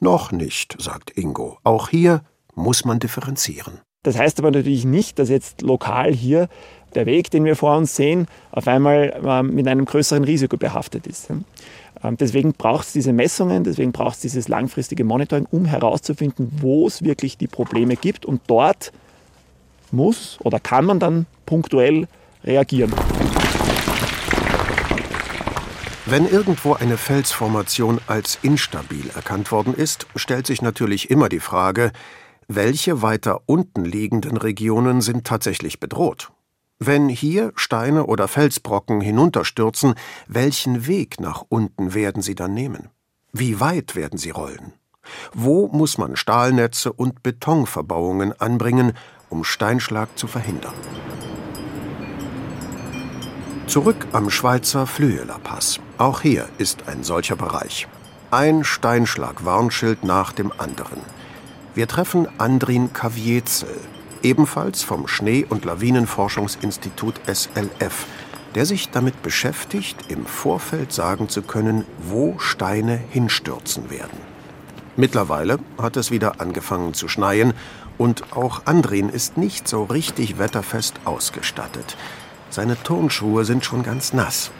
Noch 0.00 0.32
nicht, 0.32 0.76
sagt 0.80 1.16
Ingo. 1.16 1.58
Auch 1.64 1.88
hier 1.88 2.22
muss 2.54 2.84
man 2.84 2.98
differenzieren. 2.98 3.80
Das 4.02 4.18
heißt 4.18 4.40
aber 4.40 4.50
natürlich 4.50 4.84
nicht, 4.84 5.18
dass 5.18 5.28
jetzt 5.28 5.62
lokal 5.62 6.12
hier 6.12 6.48
der 6.94 7.06
Weg, 7.06 7.30
den 7.30 7.44
wir 7.44 7.56
vor 7.56 7.76
uns 7.76 7.94
sehen, 7.94 8.26
auf 8.50 8.66
einmal 8.66 9.20
äh, 9.24 9.42
mit 9.42 9.68
einem 9.68 9.84
größeren 9.84 10.24
Risiko 10.24 10.56
behaftet 10.56 11.06
ist. 11.06 11.30
Ähm, 11.30 11.44
Deswegen 12.18 12.52
braucht 12.52 12.86
es 12.86 12.92
diese 12.92 13.12
Messungen, 13.12 13.62
deswegen 13.62 13.92
braucht 13.92 14.16
es 14.16 14.20
dieses 14.22 14.48
langfristige 14.48 15.04
Monitoring, 15.04 15.46
um 15.50 15.66
herauszufinden, 15.66 16.50
wo 16.60 16.88
es 16.88 17.02
wirklich 17.02 17.38
die 17.38 17.46
Probleme 17.46 17.94
gibt. 17.94 18.26
Und 18.26 18.42
dort 18.48 18.92
muss 19.92 20.38
oder 20.42 20.58
kann 20.58 20.84
man 20.84 20.98
dann 20.98 21.26
punktuell 21.46 22.08
reagieren. 22.44 22.92
Wenn 26.04 26.28
irgendwo 26.28 26.74
eine 26.74 26.96
Felsformation 26.98 28.00
als 28.08 28.38
instabil 28.42 29.08
erkannt 29.14 29.52
worden 29.52 29.72
ist, 29.72 30.06
stellt 30.16 30.48
sich 30.48 30.60
natürlich 30.60 31.10
immer 31.10 31.28
die 31.28 31.38
Frage, 31.38 31.92
welche 32.48 33.02
weiter 33.02 33.42
unten 33.46 33.84
liegenden 33.84 34.36
Regionen 34.36 35.00
sind 35.00 35.24
tatsächlich 35.24 35.78
bedroht? 35.78 36.32
Wenn 36.80 37.08
hier 37.08 37.52
Steine 37.54 38.06
oder 38.06 38.26
Felsbrocken 38.26 39.00
hinunterstürzen, 39.00 39.94
welchen 40.26 40.88
Weg 40.88 41.20
nach 41.20 41.44
unten 41.48 41.94
werden 41.94 42.20
sie 42.20 42.34
dann 42.34 42.52
nehmen? 42.52 42.88
Wie 43.32 43.60
weit 43.60 43.94
werden 43.94 44.18
sie 44.18 44.30
rollen? 44.30 44.72
Wo 45.32 45.68
muss 45.68 45.98
man 45.98 46.16
Stahlnetze 46.16 46.92
und 46.92 47.22
Betonverbauungen 47.22 48.38
anbringen, 48.40 48.94
um 49.28 49.44
Steinschlag 49.44 50.08
zu 50.18 50.26
verhindern? 50.26 50.74
Zurück 53.68 54.08
am 54.12 54.28
Schweizer 54.28 54.86
Flüeler 54.88 55.38
Pass. 55.38 55.80
Auch 56.02 56.20
hier 56.22 56.48
ist 56.58 56.88
ein 56.88 57.04
solcher 57.04 57.36
Bereich. 57.36 57.86
Ein 58.32 58.64
Steinschlag-Warnschild 58.64 60.02
nach 60.02 60.32
dem 60.32 60.50
anderen. 60.58 61.00
Wir 61.76 61.86
treffen 61.86 62.26
Andrin 62.38 62.92
Kaviezel, 62.92 63.68
ebenfalls 64.20 64.82
vom 64.82 65.06
Schnee- 65.06 65.46
und 65.48 65.64
Lawinenforschungsinstitut 65.64 67.20
SLF, 67.32 68.06
der 68.56 68.66
sich 68.66 68.90
damit 68.90 69.22
beschäftigt, 69.22 69.96
im 70.08 70.26
Vorfeld 70.26 70.92
sagen 70.92 71.28
zu 71.28 71.40
können, 71.40 71.84
wo 72.02 72.36
Steine 72.40 72.96
hinstürzen 72.96 73.88
werden. 73.88 74.18
Mittlerweile 74.96 75.60
hat 75.80 75.96
es 75.96 76.10
wieder 76.10 76.40
angefangen 76.40 76.94
zu 76.94 77.06
schneien 77.06 77.54
und 77.96 78.32
auch 78.32 78.62
Andrin 78.64 79.08
ist 79.08 79.36
nicht 79.36 79.68
so 79.68 79.84
richtig 79.84 80.40
wetterfest 80.40 80.94
ausgestattet. 81.04 81.96
Seine 82.50 82.76
Turnschuhe 82.82 83.44
sind 83.44 83.64
schon 83.64 83.84
ganz 83.84 84.12
nass. 84.12 84.50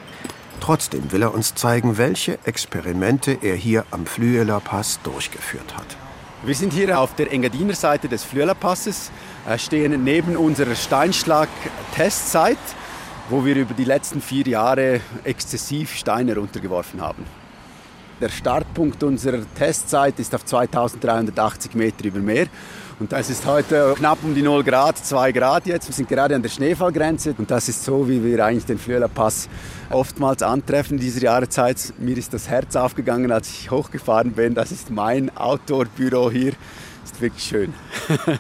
Trotzdem 0.63 1.11
will 1.11 1.23
er 1.23 1.35
uns 1.35 1.57
zeigen, 1.57 1.99
welche 1.99 2.39
Experimente 2.45 3.37
er 3.43 3.57
hier 3.57 3.85
am 3.91 4.07
Flüeler 4.07 4.61
Pass 4.61 5.01
durchgeführt 5.03 5.77
hat. 5.77 5.97
Wir 6.45 6.55
sind 6.55 6.73
hier 6.73 7.01
auf 7.01 7.17
der 7.17 7.33
Engadiner 7.33 7.75
Seite 7.75 8.07
des 8.07 8.23
Flüeler 8.23 8.55
Passes, 8.55 9.11
äh, 9.45 9.59
stehen 9.59 10.05
neben 10.05 10.37
unserer 10.37 10.77
Steinschlag-Testzeit, 10.77 12.59
wo 13.29 13.45
wir 13.45 13.57
über 13.57 13.75
die 13.75 13.83
letzten 13.83 14.21
vier 14.21 14.47
Jahre 14.47 15.01
exzessiv 15.25 15.97
Steine 15.97 16.37
runtergeworfen 16.37 17.01
haben. 17.01 17.25
Der 18.21 18.29
Startpunkt 18.29 19.03
unserer 19.03 19.41
Testzeit 19.59 20.21
ist 20.21 20.33
auf 20.33 20.45
2380 20.45 21.75
Meter 21.75 22.05
über 22.05 22.21
Meer. 22.21 22.47
Und 23.01 23.13
das 23.13 23.31
ist 23.31 23.47
heute 23.47 23.95
knapp 23.97 24.19
um 24.23 24.35
die 24.35 24.43
0 24.43 24.63
Grad, 24.65 24.99
2 24.99 25.33
Grad 25.33 25.67
jetzt. 25.67 25.89
Wir 25.89 25.95
sind 25.95 26.09
gerade 26.09 26.35
an 26.35 26.43
der 26.43 26.51
Schneefallgrenze. 26.51 27.35
Und 27.37 27.51
das 27.51 27.69
ist 27.69 27.85
so, 27.85 28.09
wie 28.09 28.23
wir 28.23 28.45
eigentlich 28.45 28.67
den 28.67 28.79
Flöler 28.79 29.09
Pass 29.09 29.49
oftmals 29.91 30.43
antreffen 30.43 30.99
in 30.99 31.01
dieser 31.01 31.23
Jahreszeit. 31.23 31.93
Mir 31.99 32.17
ist 32.17 32.33
das 32.33 32.49
Herz 32.49 32.77
aufgegangen, 32.77 33.33
als 33.33 33.49
ich 33.49 33.71
hochgefahren 33.71 34.33
bin. 34.33 34.55
Das 34.55 34.73
ist 34.73 34.91
mein 34.91 35.37
Outdoor-Büro 35.37 36.31
hier. 36.31 36.53
Ist 37.05 37.21
wirklich 37.21 37.45
schön. 37.45 37.75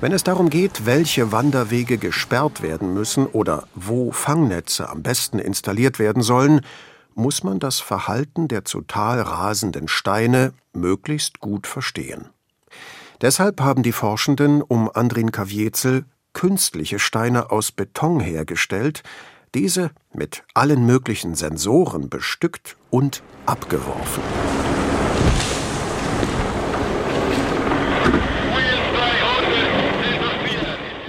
Wenn 0.00 0.12
es 0.12 0.24
darum 0.24 0.50
geht, 0.50 0.84
welche 0.84 1.32
Wanderwege 1.32 1.96
gesperrt 1.96 2.62
werden 2.62 2.92
müssen 2.92 3.26
oder 3.26 3.66
wo 3.74 4.12
Fangnetze 4.12 4.90
am 4.90 5.02
besten 5.02 5.38
installiert 5.38 5.98
werden 5.98 6.22
sollen, 6.22 6.60
muss 7.14 7.42
man 7.42 7.58
das 7.58 7.80
Verhalten 7.80 8.46
der 8.46 8.66
zu 8.66 8.82
Tal 8.82 9.20
rasenden 9.20 9.88
Steine 9.88 10.52
möglichst 10.74 11.40
gut 11.40 11.66
verstehen. 11.66 12.28
Deshalb 13.22 13.60
haben 13.60 13.82
die 13.82 13.92
Forschenden 13.92 14.60
um 14.62 14.90
Andrin 14.92 15.32
Kaviezel 15.32 16.04
künstliche 16.34 16.98
Steine 16.98 17.50
aus 17.50 17.72
Beton 17.72 18.20
hergestellt, 18.20 19.02
diese 19.54 19.90
mit 20.12 20.44
allen 20.52 20.84
möglichen 20.84 21.34
Sensoren 21.34 22.10
bestückt 22.10 22.76
und 22.90 23.22
abgeworfen. 23.46 24.22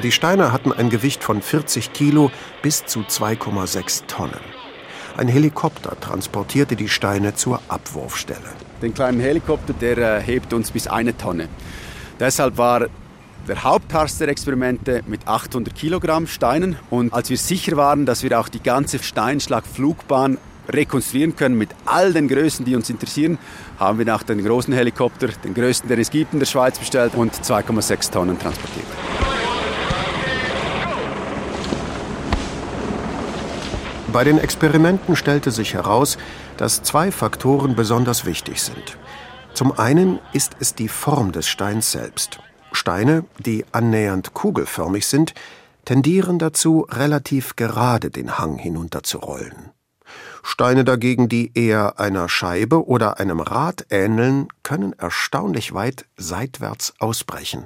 Die 0.02 0.12
Steine 0.14 0.54
hatten 0.54 0.72
ein 0.72 0.90
Gewicht 0.90 1.24
von 1.24 1.42
40 1.42 1.92
Kilo 1.92 2.32
bis 2.62 2.86
zu 2.86 3.02
2,6 3.02 4.06
Tonnen. 4.08 4.40
Ein 5.18 5.28
Helikopter 5.28 6.00
transportierte 6.00 6.78
die 6.78 6.88
Steine 6.88 7.34
zur 7.34 7.60
Abwurfstelle. 7.68 8.54
Den 8.82 8.94
kleinen 8.94 9.20
Helikopter, 9.20 9.74
der 9.74 9.98
äh, 9.98 10.22
hebt 10.22 10.54
uns 10.54 10.72
bis 10.72 10.88
eine 10.88 11.18
Tonne. 11.18 11.50
Deshalb 12.20 12.58
war 12.58 12.88
der 13.48 13.64
Haupttask 13.64 14.18
der 14.18 14.28
Experimente 14.28 15.04
mit 15.08 15.28
800 15.28 15.74
Kilogramm 15.74 16.28
Steinen. 16.28 16.76
Und 16.90 17.14
als 17.14 17.30
wir 17.30 17.38
sicher 17.38 17.78
waren, 17.78 18.06
dass 18.06 18.24
wir 18.24 18.40
auch 18.40 18.50
die 18.50 18.62
ganze 18.62 19.00
Steinschlagflugbahn 19.00 20.38
rekonstruieren 20.70 21.36
können 21.36 21.58
mit 21.58 21.70
all 21.86 22.12
den 22.12 22.28
Größen, 22.28 22.66
die 22.66 22.76
uns 22.76 22.90
interessieren, 22.90 23.38
haben 23.80 24.00
wir 24.00 24.06
nach 24.06 24.24
den 24.24 24.44
großen 24.44 24.74
Helikopter, 24.74 25.30
den 25.44 25.54
größten, 25.54 25.88
den 25.88 26.00
es 26.00 26.10
gibt 26.10 26.34
in 26.34 26.40
der 26.40 26.46
Schweiz, 26.46 26.78
bestellt 26.78 27.16
und 27.16 27.34
2,6 27.34 28.12
Tonnen 28.12 28.38
transportiert. 28.38 28.86
Bei 34.12 34.24
den 34.24 34.40
Experimenten 34.40 35.16
stellte 35.16 35.52
sich 35.52 35.74
heraus, 35.74 36.18
dass 36.58 36.82
zwei 36.82 37.12
Faktoren 37.12 37.76
besonders 37.76 38.26
wichtig 38.26 38.62
sind. 38.62 38.98
Zum 39.58 39.72
einen 39.72 40.20
ist 40.34 40.56
es 40.60 40.76
die 40.76 40.88
Form 40.88 41.32
des 41.32 41.48
Steins 41.48 41.92
selbst. 41.92 42.38
Steine, 42.74 43.26
die 43.40 43.66
annähernd 43.72 44.36
kugelförmig 44.36 45.08
sind, 45.08 45.34
tendieren 45.84 46.38
dazu, 46.38 46.86
relativ 46.88 47.56
gerade 47.56 48.12
den 48.12 48.38
Hang 48.38 48.60
hinunterzurollen. 48.60 49.72
Steine 50.44 50.84
dagegen, 50.84 51.28
die 51.28 51.58
eher 51.58 52.00
einer 52.00 52.30
Scheibe 52.30 52.88
oder 52.88 53.20
einem 53.20 53.40
Rad 53.40 53.88
ähneln, 53.90 54.48
können 54.62 54.94
erstaunlich 54.94 55.74
weit 55.74 56.06
seitwärts 56.18 56.94
ausbrechen. 57.00 57.66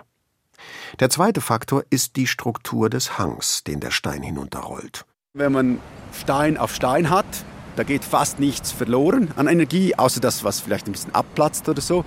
Der 1.01 1.10
zweite 1.10 1.41
Faktor 1.41 1.83
ist 1.89 2.15
die 2.15 2.27
Struktur 2.27 2.89
des 2.89 3.17
Hangs, 3.17 3.65
den 3.65 3.81
der 3.81 3.91
Stein 3.91 4.24
hinunterrollt. 4.24 5.05
Wenn 5.33 5.51
man 5.51 5.79
Stein 6.13 6.55
auf 6.55 6.74
Stein 6.74 7.10
hat, 7.10 7.25
da 7.75 7.84
geht 7.84 8.04
fast 8.04 8.40
nichts 8.40 8.72
verloren 8.72 9.30
an 9.36 9.48
Energie, 9.48 9.96
außer 9.96 10.20
das, 10.20 10.44
was 10.44 10.60
vielleicht 10.60 10.88
ein 10.88 10.92
bisschen 10.92 11.16
abplatzt 11.16 11.68
oder 11.70 11.82
so. 11.82 12.04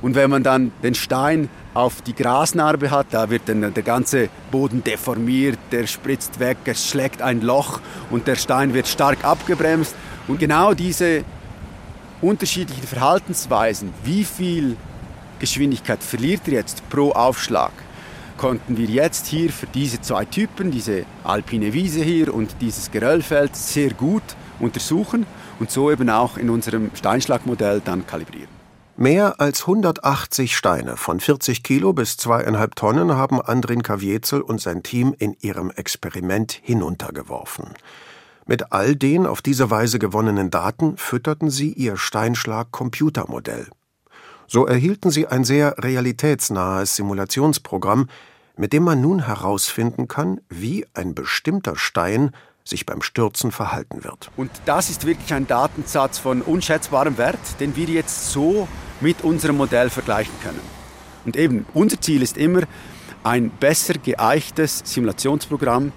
Und 0.00 0.16
wenn 0.16 0.30
man 0.30 0.42
dann 0.42 0.72
den 0.82 0.94
Stein 0.94 1.48
auf 1.74 2.02
die 2.02 2.14
Grasnarbe 2.14 2.90
hat, 2.90 3.06
da 3.12 3.30
wird 3.30 3.48
dann 3.48 3.72
der 3.72 3.82
ganze 3.82 4.28
Boden 4.50 4.82
deformiert, 4.82 5.58
der 5.70 5.86
spritzt 5.86 6.40
weg, 6.40 6.58
es 6.64 6.88
schlägt 6.88 7.22
ein 7.22 7.40
Loch 7.40 7.80
und 8.10 8.26
der 8.26 8.34
Stein 8.34 8.74
wird 8.74 8.88
stark 8.88 9.24
abgebremst. 9.24 9.94
Und 10.26 10.40
genau 10.40 10.74
diese 10.74 11.24
unterschiedlichen 12.20 12.86
Verhaltensweisen, 12.86 13.94
wie 14.04 14.24
viel 14.24 14.76
Geschwindigkeit 15.38 16.02
verliert 16.02 16.42
er 16.46 16.54
jetzt 16.54 16.88
pro 16.88 17.12
Aufschlag, 17.12 17.72
konnten 18.38 18.76
wir 18.76 18.86
jetzt 18.86 19.26
hier 19.28 19.50
für 19.50 19.66
diese 19.66 20.00
zwei 20.00 20.24
Typen, 20.24 20.72
diese 20.72 21.04
alpine 21.22 21.72
Wiese 21.72 22.02
hier 22.02 22.34
und 22.34 22.56
dieses 22.60 22.90
Geröllfeld, 22.90 23.54
sehr 23.54 23.90
gut 23.90 24.22
untersuchen 24.62 25.26
und 25.60 25.70
so 25.70 25.90
eben 25.90 26.08
auch 26.08 26.38
in 26.38 26.48
unserem 26.48 26.90
Steinschlagmodell 26.94 27.82
dann 27.84 28.06
kalibrieren. 28.06 28.62
Mehr 28.96 29.40
als 29.40 29.62
180 29.62 30.56
Steine 30.56 30.96
von 30.96 31.18
40 31.18 31.62
Kilo 31.62 31.92
bis 31.92 32.18
zweieinhalb 32.18 32.76
Tonnen 32.76 33.12
haben 33.12 33.40
Andrin 33.40 33.82
Kaviezel 33.82 34.42
und 34.42 34.60
sein 34.60 34.82
Team 34.82 35.14
in 35.18 35.34
ihrem 35.40 35.70
Experiment 35.70 36.52
hinuntergeworfen. 36.62 37.70
Mit 38.46 38.72
all 38.72 38.94
den 38.94 39.26
auf 39.26 39.40
diese 39.40 39.70
Weise 39.70 39.98
gewonnenen 39.98 40.50
Daten 40.50 40.96
fütterten 40.98 41.48
sie 41.48 41.72
ihr 41.72 41.96
Steinschlag-Computermodell. 41.96 43.68
So 44.46 44.66
erhielten 44.66 45.10
sie 45.10 45.26
ein 45.26 45.44
sehr 45.44 45.76
realitätsnahes 45.78 46.96
Simulationsprogramm, 46.96 48.08
mit 48.56 48.74
dem 48.74 48.82
man 48.82 49.00
nun 49.00 49.24
herausfinden 49.24 50.08
kann, 50.08 50.40
wie 50.50 50.84
ein 50.92 51.14
bestimmter 51.14 51.76
Stein 51.76 52.32
sich 52.64 52.86
beim 52.86 53.02
Stürzen 53.02 53.52
verhalten 53.52 54.04
wird. 54.04 54.30
Und 54.36 54.50
das 54.64 54.90
ist 54.90 55.06
wirklich 55.06 55.32
ein 55.34 55.46
Datensatz 55.46 56.18
von 56.18 56.42
unschätzbarem 56.42 57.18
Wert, 57.18 57.38
den 57.60 57.76
wir 57.76 57.86
jetzt 57.86 58.30
so 58.30 58.68
mit 59.00 59.22
unserem 59.22 59.56
Modell 59.56 59.90
vergleichen 59.90 60.34
können. 60.42 60.60
Und 61.24 61.36
eben, 61.36 61.66
unser 61.74 62.00
Ziel 62.00 62.22
ist 62.22 62.36
immer, 62.36 62.62
ein 63.24 63.50
besser 63.50 63.94
geeichtes 63.94 64.82
Simulationsprogramm 64.84 65.92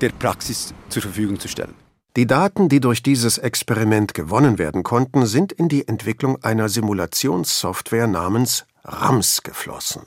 der 0.00 0.10
Praxis 0.10 0.74
zur 0.88 1.02
Verfügung 1.02 1.40
zu 1.40 1.48
stellen. 1.48 1.74
Die 2.16 2.26
Daten, 2.26 2.68
die 2.68 2.78
durch 2.80 3.02
dieses 3.02 3.38
Experiment 3.38 4.14
gewonnen 4.14 4.58
werden 4.58 4.84
konnten, 4.84 5.26
sind 5.26 5.52
in 5.52 5.68
die 5.68 5.88
Entwicklung 5.88 6.42
einer 6.44 6.68
Simulationssoftware 6.68 8.06
namens 8.06 8.66
RAMS 8.84 9.42
geflossen. 9.42 10.02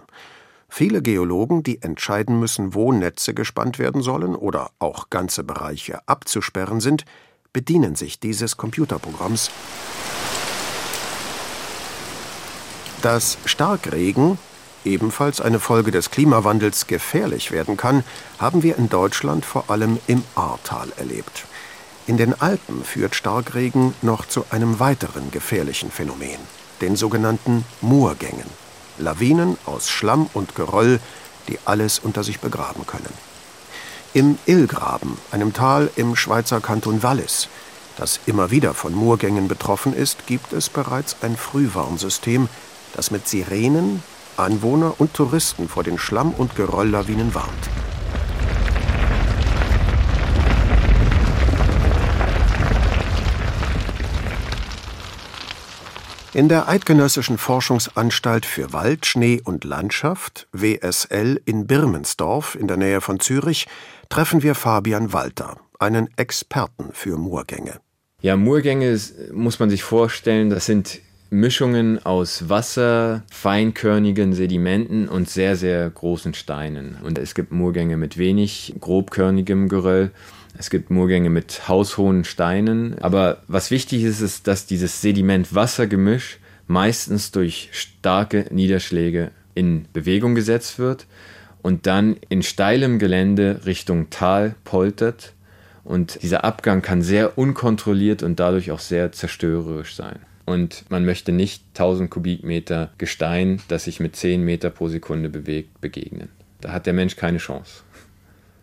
Viele 0.69 1.01
Geologen, 1.01 1.63
die 1.63 1.81
entscheiden 1.81 2.39
müssen, 2.39 2.73
wo 2.73 2.91
Netze 2.91 3.33
gespannt 3.33 3.79
werden 3.79 4.01
sollen 4.01 4.35
oder 4.35 4.71
auch 4.79 5.09
ganze 5.09 5.43
Bereiche 5.43 5.99
abzusperren 6.07 6.81
sind, 6.81 7.05
bedienen 7.53 7.95
sich 7.95 8.19
dieses 8.19 8.57
Computerprogramms. 8.57 9.49
Dass 13.01 13.37
Starkregen, 13.45 14.37
ebenfalls 14.83 15.39
eine 15.41 15.59
Folge 15.59 15.91
des 15.91 16.11
Klimawandels, 16.11 16.87
gefährlich 16.87 17.51
werden 17.51 17.77
kann, 17.77 18.03
haben 18.37 18.63
wir 18.63 18.77
in 18.77 18.89
Deutschland 18.89 19.45
vor 19.45 19.69
allem 19.69 19.97
im 20.07 20.23
Ahrtal 20.35 20.89
erlebt. 20.97 21.45
In 22.05 22.17
den 22.17 22.39
Alpen 22.39 22.83
führt 22.83 23.15
Starkregen 23.15 23.93
noch 24.01 24.25
zu 24.25 24.45
einem 24.49 24.79
weiteren 24.79 25.31
gefährlichen 25.31 25.91
Phänomen, 25.91 26.39
den 26.81 26.95
sogenannten 26.95 27.65
Murgängen. 27.81 28.66
Lawinen 28.99 29.57
aus 29.65 29.89
Schlamm 29.89 30.29
und 30.33 30.55
Geröll, 30.55 30.99
die 31.47 31.59
alles 31.65 31.99
unter 31.99 32.23
sich 32.23 32.39
begraben 32.39 32.85
können. 32.85 33.13
Im 34.13 34.37
Illgraben, 34.45 35.17
einem 35.31 35.53
Tal 35.53 35.89
im 35.95 36.15
Schweizer 36.15 36.61
Kanton 36.61 37.03
Wallis, 37.03 37.49
das 37.97 38.19
immer 38.25 38.51
wieder 38.51 38.73
von 38.73 38.93
Moorgängen 38.93 39.47
betroffen 39.47 39.93
ist, 39.93 40.27
gibt 40.27 40.53
es 40.53 40.69
bereits 40.69 41.17
ein 41.21 41.35
Frühwarnsystem, 41.35 42.47
das 42.93 43.11
mit 43.11 43.27
Sirenen 43.27 44.03
Anwohner 44.37 44.93
und 44.99 45.13
Touristen 45.15 45.67
vor 45.67 45.83
den 45.83 45.97
Schlamm- 45.97 46.33
und 46.33 46.55
Gerölllawinen 46.55 47.33
warnt. 47.33 47.49
In 56.37 56.49
der 56.49 56.69
Eidgenössischen 56.69 57.39
Forschungsanstalt 57.39 58.45
für 58.45 58.71
Wald, 58.71 59.07
Schnee 59.07 59.41
und 59.43 59.63
Landschaft 59.63 60.47
WSL 60.51 61.41
in 61.45 61.65
Birmensdorf 61.65 62.53
in 62.53 62.67
der 62.67 62.77
Nähe 62.77 63.01
von 63.01 63.19
Zürich 63.19 63.65
treffen 64.09 64.43
wir 64.43 64.53
Fabian 64.53 65.13
Walter, 65.13 65.57
einen 65.79 66.09
Experten 66.15 66.89
für 66.93 67.17
Moorgänge. 67.17 67.79
Ja, 68.21 68.37
Moorgänge 68.37 68.99
muss 69.33 69.57
man 69.57 69.71
sich 69.71 69.81
vorstellen, 69.81 70.51
das 70.51 70.67
sind 70.67 70.99
Mischungen 71.31 72.05
aus 72.05 72.47
Wasser, 72.49 73.23
feinkörnigen 73.31 74.33
Sedimenten 74.33 75.09
und 75.09 75.27
sehr, 75.31 75.55
sehr 75.55 75.89
großen 75.89 76.35
Steinen. 76.35 76.99
Und 77.03 77.17
es 77.17 77.33
gibt 77.33 77.51
Moorgänge 77.51 77.97
mit 77.97 78.19
wenig 78.19 78.75
grobkörnigem 78.79 79.69
Geröll 79.69 80.11
es 80.57 80.69
gibt 80.69 80.89
Moorgänge 80.89 81.29
mit 81.29 81.67
haushohen 81.67 82.23
Steinen. 82.23 82.97
Aber 82.99 83.43
was 83.47 83.71
wichtig 83.71 84.03
ist, 84.03 84.21
ist, 84.21 84.47
dass 84.47 84.65
dieses 84.65 85.01
Sediment-Wasser-Gemisch 85.01 86.39
meistens 86.67 87.31
durch 87.31 87.69
starke 87.71 88.47
Niederschläge 88.51 89.31
in 89.55 89.85
Bewegung 89.93 90.35
gesetzt 90.35 90.79
wird 90.79 91.07
und 91.61 91.85
dann 91.87 92.17
in 92.29 92.43
steilem 92.43 92.99
Gelände 92.99 93.61
Richtung 93.65 94.09
Tal 94.09 94.55
poltert. 94.63 95.33
Und 95.83 96.21
dieser 96.21 96.43
Abgang 96.43 96.81
kann 96.81 97.01
sehr 97.01 97.37
unkontrolliert 97.37 98.21
und 98.23 98.39
dadurch 98.39 98.71
auch 98.71 98.79
sehr 98.79 99.11
zerstörerisch 99.11 99.95
sein. 99.95 100.19
Und 100.45 100.85
man 100.89 101.05
möchte 101.05 101.31
nicht 101.31 101.63
1000 101.73 102.09
Kubikmeter 102.09 102.91
Gestein, 102.97 103.61
das 103.67 103.85
sich 103.85 103.99
mit 103.99 104.15
10 104.15 104.43
Meter 104.43 104.69
pro 104.69 104.87
Sekunde 104.87 105.29
bewegt, 105.29 105.81
begegnen. 105.81 106.29
Da 106.61 106.71
hat 106.71 106.85
der 106.85 106.93
Mensch 106.93 107.15
keine 107.15 107.37
Chance. 107.37 107.83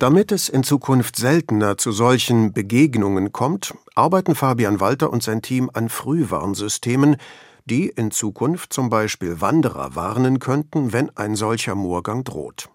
Damit 0.05 0.33
es 0.33 0.51
in 0.51 0.65
Zukunft 0.65 1.17
seltener 1.17 1.79
zu 1.79 1.91
solchen 1.91 2.53
Begegnungen 2.53 3.33
kommt, 3.33 3.73
arbeiten 3.95 4.35
Fabian 4.35 4.79
Walter 4.79 5.11
und 5.11 5.23
sein 5.23 5.41
Team 5.41 5.71
an 5.73 5.89
Frühwarnsystemen, 5.89 7.17
die 7.65 7.89
in 7.89 8.11
Zukunft 8.11 8.75
zum 8.75 8.91
Beispiel 8.91 9.41
Wanderer 9.41 9.97
warnen 9.97 10.41
könnten, 10.41 10.93
wenn 10.93 11.09
ein 11.17 11.37
solcher 11.37 11.75
Moorgang 11.75 12.23
droht. 12.23 12.69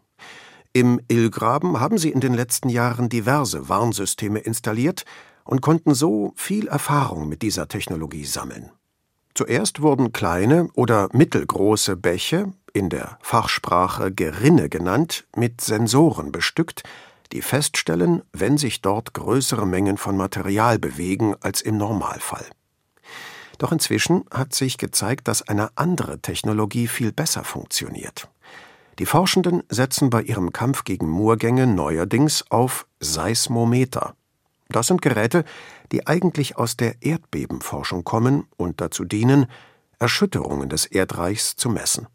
Im 0.74 1.00
Illgraben 1.08 1.80
haben 1.80 2.00
sie 2.00 2.10
in 2.10 2.20
den 2.20 2.34
letzten 2.34 2.68
Jahren 2.68 3.10
diverse 3.10 3.70
Warnsysteme 3.70 4.40
installiert 4.40 5.06
und 5.44 5.62
konnten 5.62 5.94
so 5.94 6.34
viel 6.36 6.68
Erfahrung 6.68 7.30
mit 7.30 7.44
dieser 7.44 7.68
Technologie 7.68 8.26
sammeln. 8.26 8.72
Zuerst 9.36 9.84
wurden 9.84 10.14
kleine 10.14 10.70
oder 10.74 11.10
mittelgroße 11.14 11.96
Bäche, 11.96 12.52
in 12.74 12.90
der 12.90 13.20
Fachsprache 13.22 14.12
Gerinne 14.12 14.68
genannt, 14.68 15.28
mit 15.36 15.62
Sensoren 15.62 16.32
bestückt, 16.32 16.82
die 17.32 17.42
feststellen, 17.42 18.24
wenn 18.34 18.58
sich 18.58 18.82
dort 18.82 19.14
größere 19.14 19.68
Mengen 19.68 19.98
von 19.98 20.18
Material 20.18 20.80
bewegen 20.80 21.36
als 21.42 21.62
im 21.62 21.78
Normalfall. 21.78 22.46
Doch 23.58 23.72
inzwischen 23.72 24.24
hat 24.32 24.54
sich 24.54 24.78
gezeigt, 24.78 25.28
dass 25.28 25.48
eine 25.48 25.70
andere 25.76 26.20
Technologie 26.20 26.88
viel 26.88 27.12
besser 27.12 27.44
funktioniert. 27.44 28.30
Die 29.00 29.06
Forschenden 29.06 29.64
setzen 29.70 30.10
bei 30.10 30.22
ihrem 30.22 30.52
Kampf 30.52 30.84
gegen 30.84 31.08
Moorgänge 31.10 31.68
neuerdings 31.68 32.46
auf 32.50 32.88
Seismometer. 33.00 34.16
Das 34.70 34.88
sind 34.88 35.02
Geräte, 35.02 35.46
die 35.92 36.08
eigentlich 36.08 36.58
aus 36.58 36.78
der 36.78 37.02
Erdbebenforschung 37.02 38.04
kommen 38.04 38.46
und 38.58 38.82
dazu 38.82 39.04
dienen, 39.04 39.48
Erschütterungen 40.00 40.70
des 40.70 40.86
Erdreichs 40.86 41.56
zu 41.56 41.70
messen. 41.70 42.08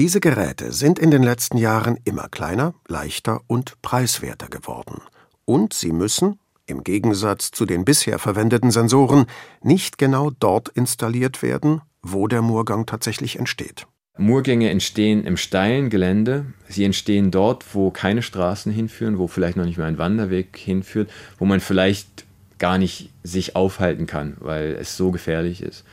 Diese 0.00 0.20
Geräte 0.20 0.72
sind 0.72 0.98
in 0.98 1.10
den 1.10 1.22
letzten 1.22 1.58
Jahren 1.58 1.98
immer 2.04 2.30
kleiner, 2.30 2.72
leichter 2.88 3.42
und 3.48 3.82
preiswerter 3.82 4.48
geworden. 4.48 5.02
Und 5.44 5.74
sie 5.74 5.92
müssen, 5.92 6.38
im 6.64 6.84
Gegensatz 6.84 7.50
zu 7.50 7.66
den 7.66 7.84
bisher 7.84 8.18
verwendeten 8.18 8.70
Sensoren, 8.70 9.26
nicht 9.60 9.98
genau 9.98 10.30
dort 10.30 10.70
installiert 10.70 11.42
werden, 11.42 11.82
wo 12.00 12.28
der 12.28 12.40
Murgang 12.40 12.86
tatsächlich 12.86 13.38
entsteht. 13.38 13.86
Murgänge 14.16 14.70
entstehen 14.70 15.24
im 15.24 15.36
steilen 15.36 15.90
Gelände. 15.90 16.46
Sie 16.66 16.86
entstehen 16.86 17.30
dort, 17.30 17.74
wo 17.74 17.90
keine 17.90 18.22
Straßen 18.22 18.72
hinführen, 18.72 19.18
wo 19.18 19.26
vielleicht 19.26 19.58
noch 19.58 19.66
nicht 19.66 19.76
mal 19.76 19.84
ein 19.84 19.98
Wanderweg 19.98 20.56
hinführt, 20.56 21.10
wo 21.38 21.44
man 21.44 21.60
vielleicht 21.60 22.24
gar 22.58 22.78
nicht 22.78 23.10
sich 23.22 23.54
aufhalten 23.54 24.06
kann, 24.06 24.38
weil 24.40 24.78
es 24.80 24.96
so 24.96 25.10
gefährlich 25.10 25.62
ist. 25.62 25.84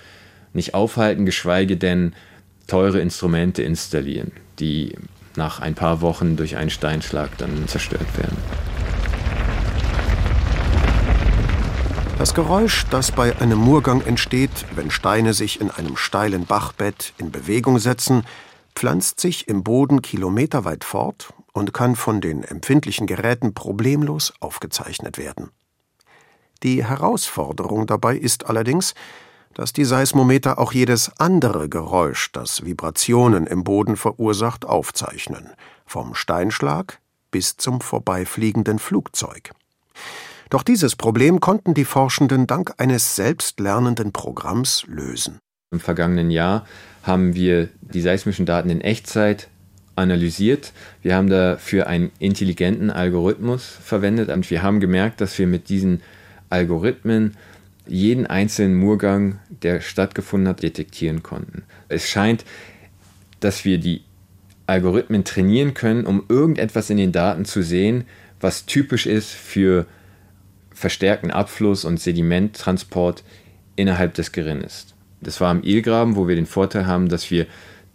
Nicht 0.54 0.76
aufhalten, 0.76 1.26
geschweige 1.26 1.76
denn 1.76 2.13
teure 2.68 3.00
Instrumente 3.00 3.64
installieren, 3.64 4.32
die 4.60 4.96
nach 5.36 5.60
ein 5.60 5.76
paar 5.76 6.02
Wochen 6.02 6.36
durch 6.36 6.58
einen 6.58 6.70
Steinschlag 6.70 7.38
dann 7.38 7.68
zerstört 7.68 8.18
werden. 8.18 8.38
Das 12.18 12.34
Geräusch, 12.34 12.86
das 12.90 13.12
bei 13.12 13.40
einem 13.40 13.60
Murgang 13.60 14.02
entsteht, 14.02 14.66
wenn 14.76 14.90
Steine 14.90 15.34
sich 15.34 15.62
in 15.62 15.70
einem 15.70 15.96
steilen 15.96 16.46
Bachbett 16.46 17.14
in 17.20 17.32
Bewegung 17.32 17.78
setzen, 17.78 18.24
pflanzt 18.76 19.20
sich 19.20 19.48
im 19.48 19.64
Boden 19.64 20.02
kilometerweit 20.02 20.84
fort 20.84 21.34
und 21.54 21.74
kann 21.74 21.96
von 21.96 22.20
den 22.20 22.44
empfindlichen 22.44 23.06
Geräten 23.06 23.54
problemlos 23.54 24.34
aufgezeichnet 24.40 25.20
werden. 25.20 25.52
Die 26.64 26.84
Herausforderung 26.84 27.86
dabei 27.86 28.18
ist 28.18 28.48
allerdings, 28.48 28.96
dass 29.58 29.74
die 29.74 29.86
Seismometer 29.86 30.60
auch 30.60 30.72
jedes 30.72 31.12
andere 31.17 31.67
Geräusch, 31.67 32.32
das 32.32 32.63
Vibrationen 32.63 33.48
im 33.48 33.63
Boden 33.63 33.98
verursacht, 33.98 34.65
aufzeichnen, 34.65 35.50
vom 35.88 36.13
Steinschlag 36.13 37.00
bis 37.32 37.58
zum 37.58 37.82
vorbeifliegenden 37.82 38.78
Flugzeug. 38.78 39.50
Doch 40.52 40.62
dieses 40.62 40.96
Problem 40.96 41.39
konnten 41.39 41.74
die 41.74 41.86
Forschenden 41.86 42.46
dank 42.46 42.76
eines 42.78 43.15
selbstlernenden 43.15 44.12
Programms 44.12 44.86
lösen. 44.88 45.39
Im 45.72 45.80
vergangenen 45.80 46.30
Jahr 46.30 46.67
haben 47.02 47.34
wir 47.34 47.70
die 47.82 48.02
seismischen 48.02 48.46
Daten 48.46 48.70
in 48.70 48.82
Echtzeit 48.82 49.48
analysiert. 49.96 50.72
Wir 51.02 51.15
haben 51.15 51.32
dafür 51.32 51.88
einen 51.88 52.12
intelligenten 52.20 52.91
Algorithmus 52.91 53.65
verwendet 53.65 54.30
und 54.30 54.52
wir 54.52 54.62
haben 54.62 54.80
gemerkt, 54.80 55.20
dass 55.20 55.39
wir 55.39 55.48
mit 55.48 55.67
diesen 55.70 56.04
Algorithmen 56.52 57.36
jeden 57.89 58.28
einzelnen 58.28 58.76
Murgang, 58.76 59.39
der 59.62 59.82
stattgefunden 59.82 60.47
hat, 60.47 60.63
detektieren 60.63 61.23
konnten. 61.23 61.63
Es 61.89 62.10
scheint, 62.10 62.45
dass 63.39 63.65
wir 63.65 63.78
die 63.78 64.02
Algorithmen 64.65 65.23
trainieren 65.23 65.73
können, 65.73 66.06
um 66.06 66.23
irgendetwas 66.28 66.89
in 66.89 66.97
den 66.97 67.12
Daten 67.12 67.45
zu 67.45 67.63
sehen, 67.63 68.04
was 68.39 68.65
typisch 68.65 69.06
ist 69.06 69.30
für 69.30 69.86
verstärkten 70.73 71.32
Abfluss 71.32 71.86
und 71.86 72.00
Sedimenttransport 72.00 73.23
innerhalb 73.76 74.13
des 74.13 74.32
Gerinnes. 74.32 74.88
Das 75.21 75.41
war 75.41 75.50
am 75.50 75.63
Ilgraben, 75.63 76.15
wo 76.15 76.28
wir 76.28 76.36
den 76.36 76.45
Vorteil 76.45 76.86
haben, 76.86 77.10
dass 77.10 77.32
wir 77.32 77.47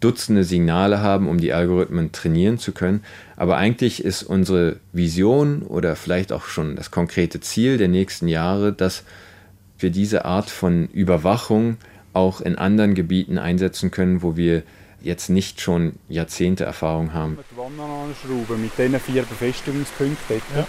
Dutzende 0.03 0.43
Signale 0.43 0.99
haben, 0.99 1.29
um 1.29 1.39
die 1.39 1.53
Algorithmen 1.53 2.11
trainieren 2.11 2.57
zu 2.57 2.73
können. 2.73 3.05
Aber 3.37 3.55
eigentlich 3.55 4.03
ist 4.03 4.23
unsere 4.23 4.81
Vision 4.91 5.61
oder 5.61 5.95
vielleicht 5.95 6.33
auch 6.33 6.43
schon 6.43 6.75
das 6.75 6.91
konkrete 6.91 7.39
Ziel 7.39 7.77
der 7.77 7.87
nächsten 7.87 8.27
Jahre, 8.27 8.73
dass 8.73 9.05
wir 9.83 9.91
diese 9.91 10.25
Art 10.25 10.49
von 10.49 10.87
Überwachung 10.87 11.77
auch 12.13 12.41
in 12.41 12.55
anderen 12.55 12.95
Gebieten 12.95 13.37
einsetzen 13.37 13.91
können, 13.91 14.23
wo 14.23 14.35
wir 14.35 14.63
jetzt 15.01 15.29
nicht 15.29 15.61
schon 15.61 15.93
Jahrzehnte 16.09 16.63
Erfahrung 16.63 17.13
haben. 17.13 17.37
Mit 17.37 18.71
diesen 18.77 18.99
vier 18.99 19.23
Befestigungspunkten. 19.23 20.41
Ja. 20.55 20.67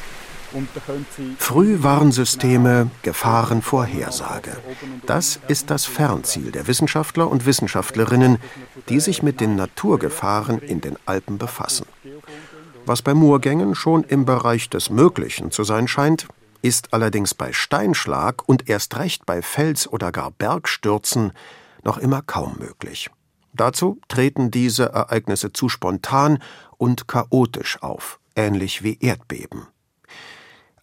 Frühwarnsysteme, 1.38 2.88
Gefahrenvorhersage. 3.02 4.52
Das 5.04 5.40
ist 5.48 5.70
das 5.70 5.84
Fernziel 5.84 6.52
der 6.52 6.68
Wissenschaftler 6.68 7.28
und 7.28 7.44
Wissenschaftlerinnen, 7.44 8.38
die 8.88 9.00
sich 9.00 9.22
mit 9.22 9.40
den 9.40 9.56
Naturgefahren 9.56 10.60
in 10.60 10.80
den 10.80 10.96
Alpen 11.06 11.38
befassen. 11.38 11.86
Was 12.86 13.02
bei 13.02 13.14
Murgängen 13.14 13.74
schon 13.74 14.04
im 14.04 14.26
Bereich 14.26 14.70
des 14.70 14.90
Möglichen 14.90 15.50
zu 15.50 15.64
sein 15.64 15.88
scheint, 15.88 16.28
ist 16.64 16.94
allerdings 16.94 17.34
bei 17.34 17.52
Steinschlag 17.52 18.48
und 18.48 18.70
erst 18.70 18.96
recht 18.96 19.26
bei 19.26 19.42
Fels- 19.42 19.86
oder 19.86 20.10
gar 20.10 20.30
Bergstürzen 20.30 21.32
noch 21.82 21.98
immer 21.98 22.22
kaum 22.22 22.56
möglich. 22.58 23.10
Dazu 23.52 24.00
treten 24.08 24.50
diese 24.50 24.86
Ereignisse 24.86 25.52
zu 25.52 25.68
spontan 25.68 26.42
und 26.78 27.06
chaotisch 27.06 27.82
auf, 27.82 28.18
ähnlich 28.34 28.82
wie 28.82 28.98
Erdbeben. 28.98 29.66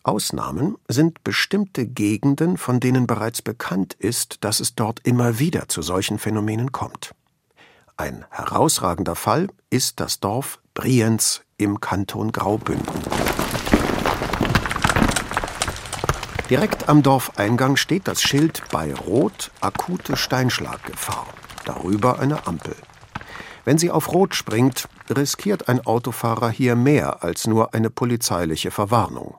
Ausnahmen 0.04 0.78
sind 0.88 1.24
bestimmte 1.24 1.88
Gegenden, 1.88 2.58
von 2.58 2.80
denen 2.80 3.08
bereits 3.08 3.42
bekannt 3.42 3.96
ist, 3.96 4.44
dass 4.44 4.60
es 4.60 4.76
dort 4.76 5.00
immer 5.04 5.40
wieder 5.40 5.68
zu 5.68 5.82
solchen 5.82 6.20
Phänomenen 6.20 6.72
kommt. 6.72 7.16
Ein 7.98 8.24
herausragender 8.30 9.16
Fall 9.16 9.48
ist 9.72 10.00
das 10.00 10.20
Dorf 10.20 10.60
Brienz 10.76 11.42
im 11.58 11.80
Kanton 11.80 12.32
Graubünden. 12.32 13.31
Direkt 16.52 16.88
am 16.90 17.02
Dorfeingang 17.02 17.78
steht 17.78 18.08
das 18.08 18.22
Schild 18.22 18.62
bei 18.72 18.94
Rot 18.94 19.50
akute 19.60 20.16
Steinschlaggefahr, 20.16 21.26
darüber 21.66 22.20
eine 22.20 22.46
Ampel. 22.46 22.76
Wenn 23.66 23.80
sie 23.80 23.90
auf 23.90 24.12
Rot 24.14 24.36
springt, 24.36 24.88
riskiert 25.10 25.68
ein 25.70 25.84
Autofahrer 25.86 26.52
hier 26.52 26.76
mehr 26.76 27.24
als 27.24 27.48
nur 27.48 27.74
eine 27.74 27.90
polizeiliche 27.90 28.70
Verwarnung 28.70 29.38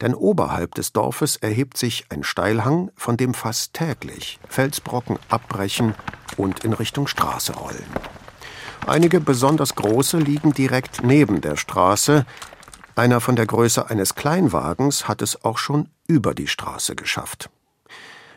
denn 0.00 0.14
oberhalb 0.14 0.74
des 0.74 0.92
Dorfes 0.92 1.36
erhebt 1.36 1.76
sich 1.76 2.06
ein 2.10 2.22
Steilhang, 2.22 2.90
von 2.94 3.16
dem 3.16 3.34
fast 3.34 3.74
täglich 3.74 4.38
Felsbrocken 4.48 5.18
abbrechen 5.28 5.94
und 6.36 6.64
in 6.64 6.72
Richtung 6.72 7.06
Straße 7.06 7.54
rollen. 7.54 7.86
Einige 8.86 9.20
besonders 9.20 9.74
große 9.74 10.18
liegen 10.18 10.52
direkt 10.52 11.02
neben 11.02 11.40
der 11.40 11.56
Straße, 11.56 12.24
einer 12.94 13.20
von 13.20 13.36
der 13.36 13.46
Größe 13.46 13.90
eines 13.90 14.14
Kleinwagens 14.16 15.06
hat 15.06 15.22
es 15.22 15.44
auch 15.44 15.58
schon 15.58 15.88
über 16.08 16.34
die 16.34 16.48
Straße 16.48 16.96
geschafft. 16.96 17.50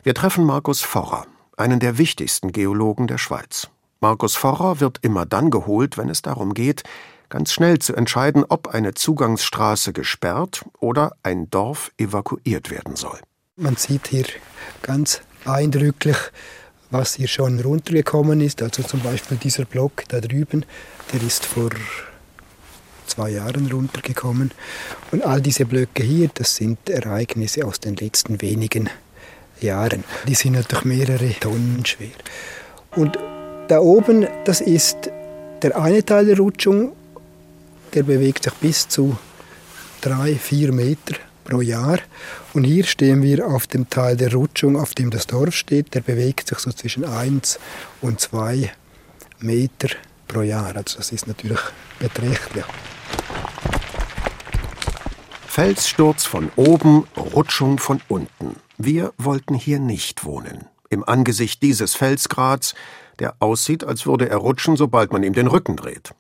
Wir 0.03 0.13
treffen 0.13 0.45
Markus 0.45 0.81
Forrer, 0.81 1.25
einen 1.57 1.79
der 1.79 1.97
wichtigsten 1.97 2.51
Geologen 2.51 3.07
der 3.07 3.17
Schweiz. 3.17 3.69
Markus 3.99 4.35
Forrer 4.35 4.79
wird 4.79 4.99
immer 5.01 5.25
dann 5.25 5.49
geholt, 5.49 5.97
wenn 5.97 6.09
es 6.09 6.21
darum 6.21 6.53
geht, 6.53 6.83
ganz 7.29 7.53
schnell 7.53 7.79
zu 7.79 7.95
entscheiden, 7.95 8.45
ob 8.47 8.67
eine 8.67 8.93
Zugangsstraße 8.93 9.93
gesperrt 9.93 10.65
oder 10.79 11.13
ein 11.23 11.49
Dorf 11.49 11.91
evakuiert 11.97 12.69
werden 12.69 12.95
soll. 12.95 13.19
Man 13.55 13.77
sieht 13.77 14.07
hier 14.07 14.25
ganz 14.81 15.21
eindrücklich, 15.45 16.17
was 16.89 17.15
hier 17.15 17.27
schon 17.27 17.59
runtergekommen 17.59 18.41
ist. 18.41 18.61
Also 18.61 18.83
zum 18.83 18.99
Beispiel 19.01 19.37
dieser 19.37 19.65
Block 19.65 20.03
da 20.09 20.19
drüben, 20.19 20.65
der 21.13 21.23
ist 21.23 21.45
vor 21.45 21.69
zwei 23.11 23.29
Jahren 23.31 23.71
runtergekommen. 23.71 24.51
Und 25.11 25.23
all 25.23 25.41
diese 25.41 25.65
Blöcke 25.65 26.03
hier, 26.03 26.29
das 26.33 26.55
sind 26.55 26.89
Ereignisse 26.89 27.65
aus 27.65 27.79
den 27.79 27.95
letzten 27.95 28.41
wenigen 28.41 28.89
Jahren. 29.59 30.03
Die 30.27 30.35
sind 30.35 30.53
natürlich 30.53 30.85
mehrere 30.85 31.33
Tonnen 31.39 31.85
schwer. 31.85 32.09
Und 32.95 33.17
da 33.67 33.79
oben, 33.79 34.27
das 34.45 34.61
ist 34.61 35.09
der 35.61 35.79
eine 35.79 36.03
Teil 36.03 36.25
der 36.25 36.37
Rutschung 36.37 36.93
der 37.93 38.03
bewegt 38.03 38.43
sich 38.43 38.53
bis 38.53 38.87
zu 38.87 39.17
drei, 40.01 40.35
vier 40.35 40.71
Meter 40.71 41.15
pro 41.43 41.61
Jahr. 41.61 41.99
Und 42.53 42.63
hier 42.63 42.83
stehen 42.85 43.21
wir 43.21 43.47
auf 43.47 43.67
dem 43.67 43.89
Teil 43.89 44.15
der 44.15 44.33
Rutschung, 44.33 44.77
auf 44.77 44.93
dem 44.93 45.09
das 45.09 45.27
Dorf 45.27 45.55
steht. 45.55 45.93
Der 45.93 46.01
bewegt 46.01 46.47
sich 46.47 46.59
so 46.59 46.71
zwischen 46.71 47.03
1 47.03 47.59
und 48.01 48.19
2 48.19 48.71
Meter 49.39 49.89
pro 50.31 50.41
Jahr. 50.41 50.75
Also 50.75 50.97
das 50.97 51.11
ist 51.11 51.27
natürlich 51.27 51.59
beträchtlich. 51.99 52.65
Felssturz 55.47 56.23
von 56.23 56.49
oben, 56.55 57.05
Rutschung 57.17 57.77
von 57.77 58.01
unten. 58.07 58.55
Wir 58.77 59.13
wollten 59.17 59.53
hier 59.53 59.79
nicht 59.79 60.23
wohnen. 60.23 60.65
Im 60.89 61.03
Angesicht 61.03 61.61
dieses 61.61 61.93
Felsgrads, 61.93 62.73
der 63.19 63.35
aussieht, 63.39 63.83
als 63.83 64.05
würde 64.05 64.29
er 64.29 64.37
rutschen, 64.37 64.77
sobald 64.77 65.11
man 65.11 65.23
ihm 65.23 65.33
den 65.33 65.47
Rücken 65.47 65.75
dreht. 65.75 66.13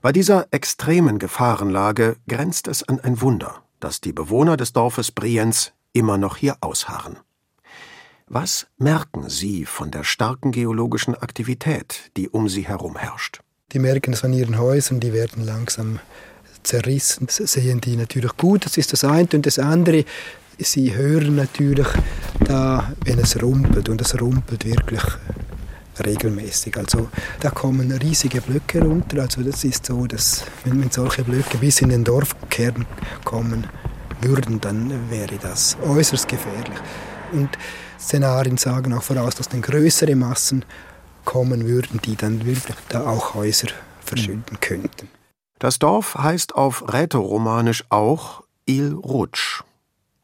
Bei 0.00 0.12
dieser 0.12 0.46
extremen 0.52 1.18
Gefahrenlage 1.18 2.16
grenzt 2.28 2.68
es 2.68 2.88
an 2.88 3.00
ein 3.00 3.20
Wunder, 3.20 3.62
dass 3.80 4.00
die 4.00 4.12
Bewohner 4.12 4.56
des 4.56 4.72
Dorfes 4.72 5.12
Brienz 5.12 5.72
immer 5.92 6.18
noch 6.18 6.36
hier 6.36 6.56
ausharren. 6.60 7.18
Was 8.34 8.66
merken 8.78 9.28
Sie 9.28 9.66
von 9.66 9.90
der 9.90 10.04
starken 10.04 10.52
geologischen 10.52 11.14
Aktivität, 11.14 12.10
die 12.16 12.30
um 12.30 12.48
Sie 12.48 12.66
herum 12.66 12.96
herrscht? 12.96 13.40
Die 13.72 13.78
merken 13.78 14.14
es 14.14 14.24
an 14.24 14.32
ihren 14.32 14.58
Häusern, 14.58 15.00
die 15.00 15.12
werden 15.12 15.44
langsam 15.44 15.98
zerrissen. 16.62 17.26
Das 17.26 17.36
sehen 17.36 17.82
die 17.82 17.94
natürlich 17.94 18.34
gut, 18.38 18.64
das 18.64 18.78
ist 18.78 18.94
das 18.94 19.04
eine. 19.04 19.28
Und 19.34 19.44
das 19.44 19.58
andere, 19.58 20.06
Sie 20.56 20.96
hören 20.96 21.36
natürlich 21.36 21.86
da, 22.46 22.94
wenn 23.04 23.18
es 23.18 23.42
rumpelt 23.42 23.90
und 23.90 24.00
es 24.00 24.18
rumpelt 24.18 24.64
wirklich 24.64 25.02
regelmäßig. 26.02 26.74
Also 26.78 27.10
da 27.40 27.50
kommen 27.50 27.92
riesige 27.92 28.40
Blöcke 28.40 28.80
runter. 28.80 29.20
Also 29.20 29.42
das 29.42 29.62
ist 29.62 29.84
so, 29.84 30.06
dass 30.06 30.46
wenn, 30.64 30.90
solche 30.90 31.22
Blöcke 31.22 31.58
bis 31.58 31.82
in 31.82 31.90
den 31.90 32.02
Dorfkern 32.02 32.86
kommen 33.24 33.66
würden, 34.22 34.58
dann 34.58 35.10
wäre 35.10 35.36
das 35.36 35.76
äußerst 35.86 36.26
gefährlich. 36.28 36.78
Und 37.32 37.50
Szenarien 38.02 38.56
sagen 38.56 38.92
auch 38.92 39.02
voraus, 39.02 39.34
dass 39.34 39.48
dann 39.48 39.62
größere 39.62 40.16
Massen 40.16 40.64
kommen 41.24 41.66
würden, 41.66 42.00
die 42.04 42.16
dann 42.16 42.44
wirklich 42.44 42.76
da 42.88 43.06
auch 43.06 43.34
Häuser 43.34 43.68
verschütten 44.04 44.58
könnten. 44.60 45.08
Das 45.58 45.78
Dorf 45.78 46.16
heißt 46.16 46.54
auf 46.56 46.92
Rätoromanisch 46.92 47.84
auch 47.88 48.42
Il 48.66 48.94
Rutsch. 48.94 49.62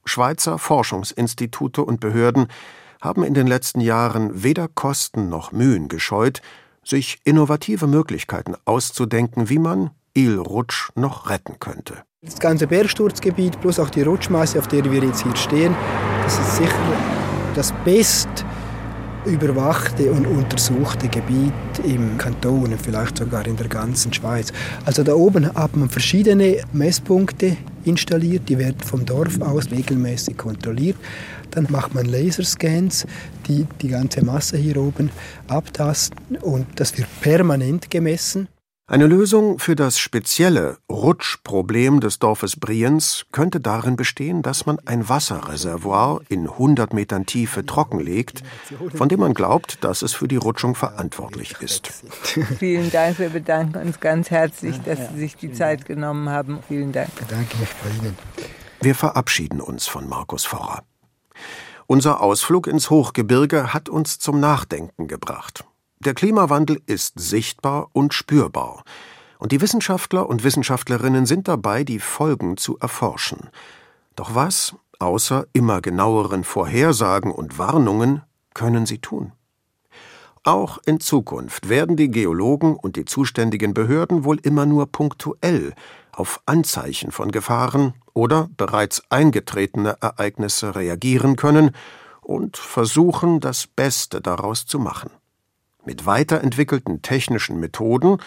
Schweizer 0.04 0.58
Forschungsinstitute 0.58 1.82
und 1.82 2.00
Behörden 2.00 2.48
haben 3.00 3.22
in 3.22 3.34
den 3.34 3.46
letzten 3.46 3.80
Jahren 3.80 4.42
weder 4.42 4.66
Kosten 4.66 5.28
noch 5.28 5.52
Mühen 5.52 5.88
gescheut, 5.88 6.42
sich 6.84 7.18
innovative 7.24 7.86
Möglichkeiten 7.86 8.56
auszudenken, 8.64 9.48
wie 9.48 9.58
man 9.58 9.90
Il 10.14 10.38
Rutsch 10.38 10.90
noch 10.96 11.30
retten 11.30 11.60
könnte. 11.60 12.02
Das 12.22 12.40
ganze 12.40 12.66
Bergsturzgebiet 12.66 13.60
plus 13.60 13.78
auch 13.78 13.90
die 13.90 14.02
Rutschmasse, 14.02 14.58
auf 14.58 14.66
der 14.66 14.84
wir 14.90 15.04
jetzt 15.04 15.22
hier 15.22 15.36
stehen, 15.36 15.76
das 16.24 16.36
ist 16.38 16.56
sicher 16.56 17.17
das 17.58 17.74
best 17.84 18.28
überwachte 19.24 20.12
und 20.12 20.26
untersuchte 20.26 21.08
Gebiet 21.08 21.52
im 21.82 22.16
Kanton, 22.16 22.72
vielleicht 22.80 23.18
sogar 23.18 23.44
in 23.48 23.56
der 23.56 23.66
ganzen 23.66 24.12
Schweiz. 24.12 24.52
Also 24.84 25.02
da 25.02 25.14
oben 25.14 25.52
hat 25.52 25.76
man 25.76 25.88
verschiedene 25.88 26.62
Messpunkte 26.72 27.56
installiert, 27.84 28.48
die 28.48 28.58
werden 28.58 28.78
vom 28.86 29.04
Dorf 29.04 29.40
aus 29.40 29.72
regelmäßig 29.72 30.36
kontrolliert. 30.36 30.96
Dann 31.50 31.66
macht 31.68 31.96
man 31.96 32.06
Laserscans, 32.06 33.08
die 33.48 33.66
die 33.82 33.88
ganze 33.88 34.24
Masse 34.24 34.56
hier 34.56 34.76
oben 34.76 35.10
abtasten 35.48 36.36
und 36.36 36.66
das 36.76 36.96
wird 36.96 37.08
permanent 37.20 37.90
gemessen. 37.90 38.46
Eine 38.90 39.06
Lösung 39.06 39.58
für 39.58 39.76
das 39.76 39.98
spezielle 39.98 40.78
Rutschproblem 40.90 42.00
des 42.00 42.20
Dorfes 42.20 42.56
Brienz 42.56 43.26
könnte 43.32 43.60
darin 43.60 43.96
bestehen, 43.96 44.40
dass 44.40 44.64
man 44.64 44.78
ein 44.86 45.10
Wasserreservoir 45.10 46.22
in 46.30 46.48
100 46.48 46.94
Metern 46.94 47.26
Tiefe 47.26 47.66
trockenlegt, 47.66 48.42
von 48.94 49.10
dem 49.10 49.20
man 49.20 49.34
glaubt, 49.34 49.84
dass 49.84 50.00
es 50.00 50.14
für 50.14 50.26
die 50.26 50.36
Rutschung 50.36 50.74
verantwortlich 50.74 51.56
ist. 51.60 51.92
Vielen 52.58 52.90
Dank, 52.90 53.18
wir 53.18 53.28
bedanken 53.28 53.76
uns 53.76 54.00
ganz 54.00 54.30
herzlich, 54.30 54.80
dass 54.80 55.10
Sie 55.12 55.18
sich 55.18 55.36
die 55.36 55.52
Zeit 55.52 55.84
genommen 55.84 56.30
haben. 56.30 56.60
Vielen 56.66 56.92
Dank. 56.92 57.10
Ich 57.14 57.26
bedanke 57.26 57.58
mich 57.58 57.68
bei 57.84 57.90
Ihnen. 57.90 58.16
Wir 58.80 58.94
verabschieden 58.94 59.60
uns 59.60 59.86
von 59.86 60.08
Markus 60.08 60.46
Forrer. 60.46 60.82
Unser 61.86 62.22
Ausflug 62.22 62.66
ins 62.66 62.88
Hochgebirge 62.88 63.74
hat 63.74 63.90
uns 63.90 64.18
zum 64.18 64.40
Nachdenken 64.40 65.08
gebracht. 65.08 65.67
Der 66.00 66.14
Klimawandel 66.14 66.80
ist 66.86 67.18
sichtbar 67.18 67.88
und 67.92 68.14
spürbar, 68.14 68.84
und 69.40 69.50
die 69.50 69.60
Wissenschaftler 69.60 70.28
und 70.28 70.44
Wissenschaftlerinnen 70.44 71.26
sind 71.26 71.48
dabei, 71.48 71.82
die 71.82 71.98
Folgen 71.98 72.56
zu 72.56 72.78
erforschen. 72.78 73.50
Doch 74.14 74.36
was, 74.36 74.76
außer 75.00 75.46
immer 75.52 75.80
genaueren 75.80 76.44
Vorhersagen 76.44 77.32
und 77.32 77.58
Warnungen, 77.58 78.22
können 78.54 78.86
sie 78.86 78.98
tun? 78.98 79.32
Auch 80.44 80.78
in 80.86 81.00
Zukunft 81.00 81.68
werden 81.68 81.96
die 81.96 82.10
Geologen 82.10 82.76
und 82.76 82.94
die 82.94 83.04
zuständigen 83.04 83.74
Behörden 83.74 84.24
wohl 84.24 84.38
immer 84.38 84.66
nur 84.66 84.86
punktuell 84.86 85.74
auf 86.12 86.40
Anzeichen 86.46 87.10
von 87.10 87.32
Gefahren 87.32 87.94
oder 88.14 88.48
bereits 88.56 89.02
eingetretene 89.10 89.96
Ereignisse 90.00 90.76
reagieren 90.76 91.34
können 91.34 91.72
und 92.20 92.56
versuchen, 92.56 93.40
das 93.40 93.66
Beste 93.66 94.20
daraus 94.20 94.64
zu 94.64 94.78
machen 94.78 95.10
mit 95.88 96.04
weiterentwickelten 96.04 97.00
technischen 97.00 97.58
Methoden, 97.60 98.18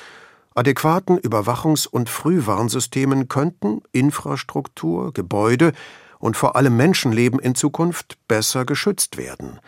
adäquaten 0.55 1.19
Überwachungs- 1.19 1.87
und 1.87 2.09
Frühwarnsystemen 2.09 3.27
könnten 3.27 3.83
Infrastruktur, 3.91 5.13
Gebäude 5.13 5.73
und 6.17 6.35
vor 6.35 6.55
allem 6.55 6.75
Menschenleben 6.75 7.39
in 7.39 7.53
Zukunft 7.53 8.17
besser 8.27 8.65
geschützt 8.65 9.15
werden. 9.15 9.59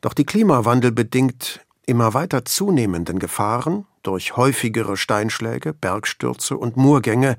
Doch 0.00 0.14
die 0.14 0.26
Klimawandel 0.26 0.92
bedingt 0.92 1.66
immer 1.86 2.14
weiter 2.14 2.44
zunehmenden 2.44 3.18
Gefahren 3.18 3.84
durch 4.04 4.36
häufigere 4.36 4.96
Steinschläge, 4.96 5.74
Bergstürze 5.74 6.56
und 6.56 6.76
Murgänge 6.76 7.36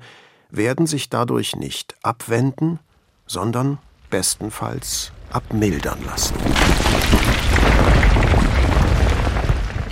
werden 0.50 0.86
sich 0.86 1.08
dadurch 1.08 1.56
nicht 1.56 1.96
abwenden, 2.02 2.80
sondern 3.26 3.78
bestenfalls 4.10 5.10
abmildern 5.30 6.04
lassen. 6.04 6.34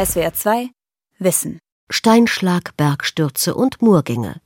SWR 0.00 0.32
2 0.32 0.70
Wissen. 1.18 1.58
Steinschlag, 1.90 2.76
Bergstürze 2.76 3.56
und 3.56 3.82
Murgänge. 3.82 4.40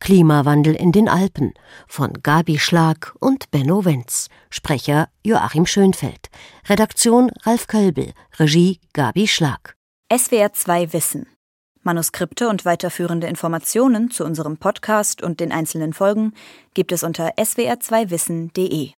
Klimawandel 0.00 0.74
in 0.74 0.92
den 0.92 1.08
Alpen 1.08 1.54
von 1.86 2.12
Gabi 2.22 2.58
Schlag 2.58 3.16
und 3.18 3.50
Benno 3.50 3.86
Wenz. 3.86 4.28
Sprecher 4.50 5.08
Joachim 5.24 5.64
Schönfeld. 5.64 6.28
Redaktion 6.68 7.30
Ralf 7.44 7.68
Kölbel. 7.68 8.12
Regie 8.38 8.80
Gabi 8.92 9.26
Schlag. 9.28 9.76
SWR 10.14 10.52
2 10.52 10.92
Wissen. 10.92 11.26
Manuskripte 11.82 12.50
und 12.50 12.66
weiterführende 12.66 13.28
Informationen 13.28 14.10
zu 14.10 14.26
unserem 14.26 14.58
Podcast 14.58 15.22
und 15.22 15.40
den 15.40 15.52
einzelnen 15.52 15.94
Folgen 15.94 16.34
gibt 16.74 16.92
es 16.92 17.02
unter 17.02 17.30
swr2wissen.de. 17.38 18.90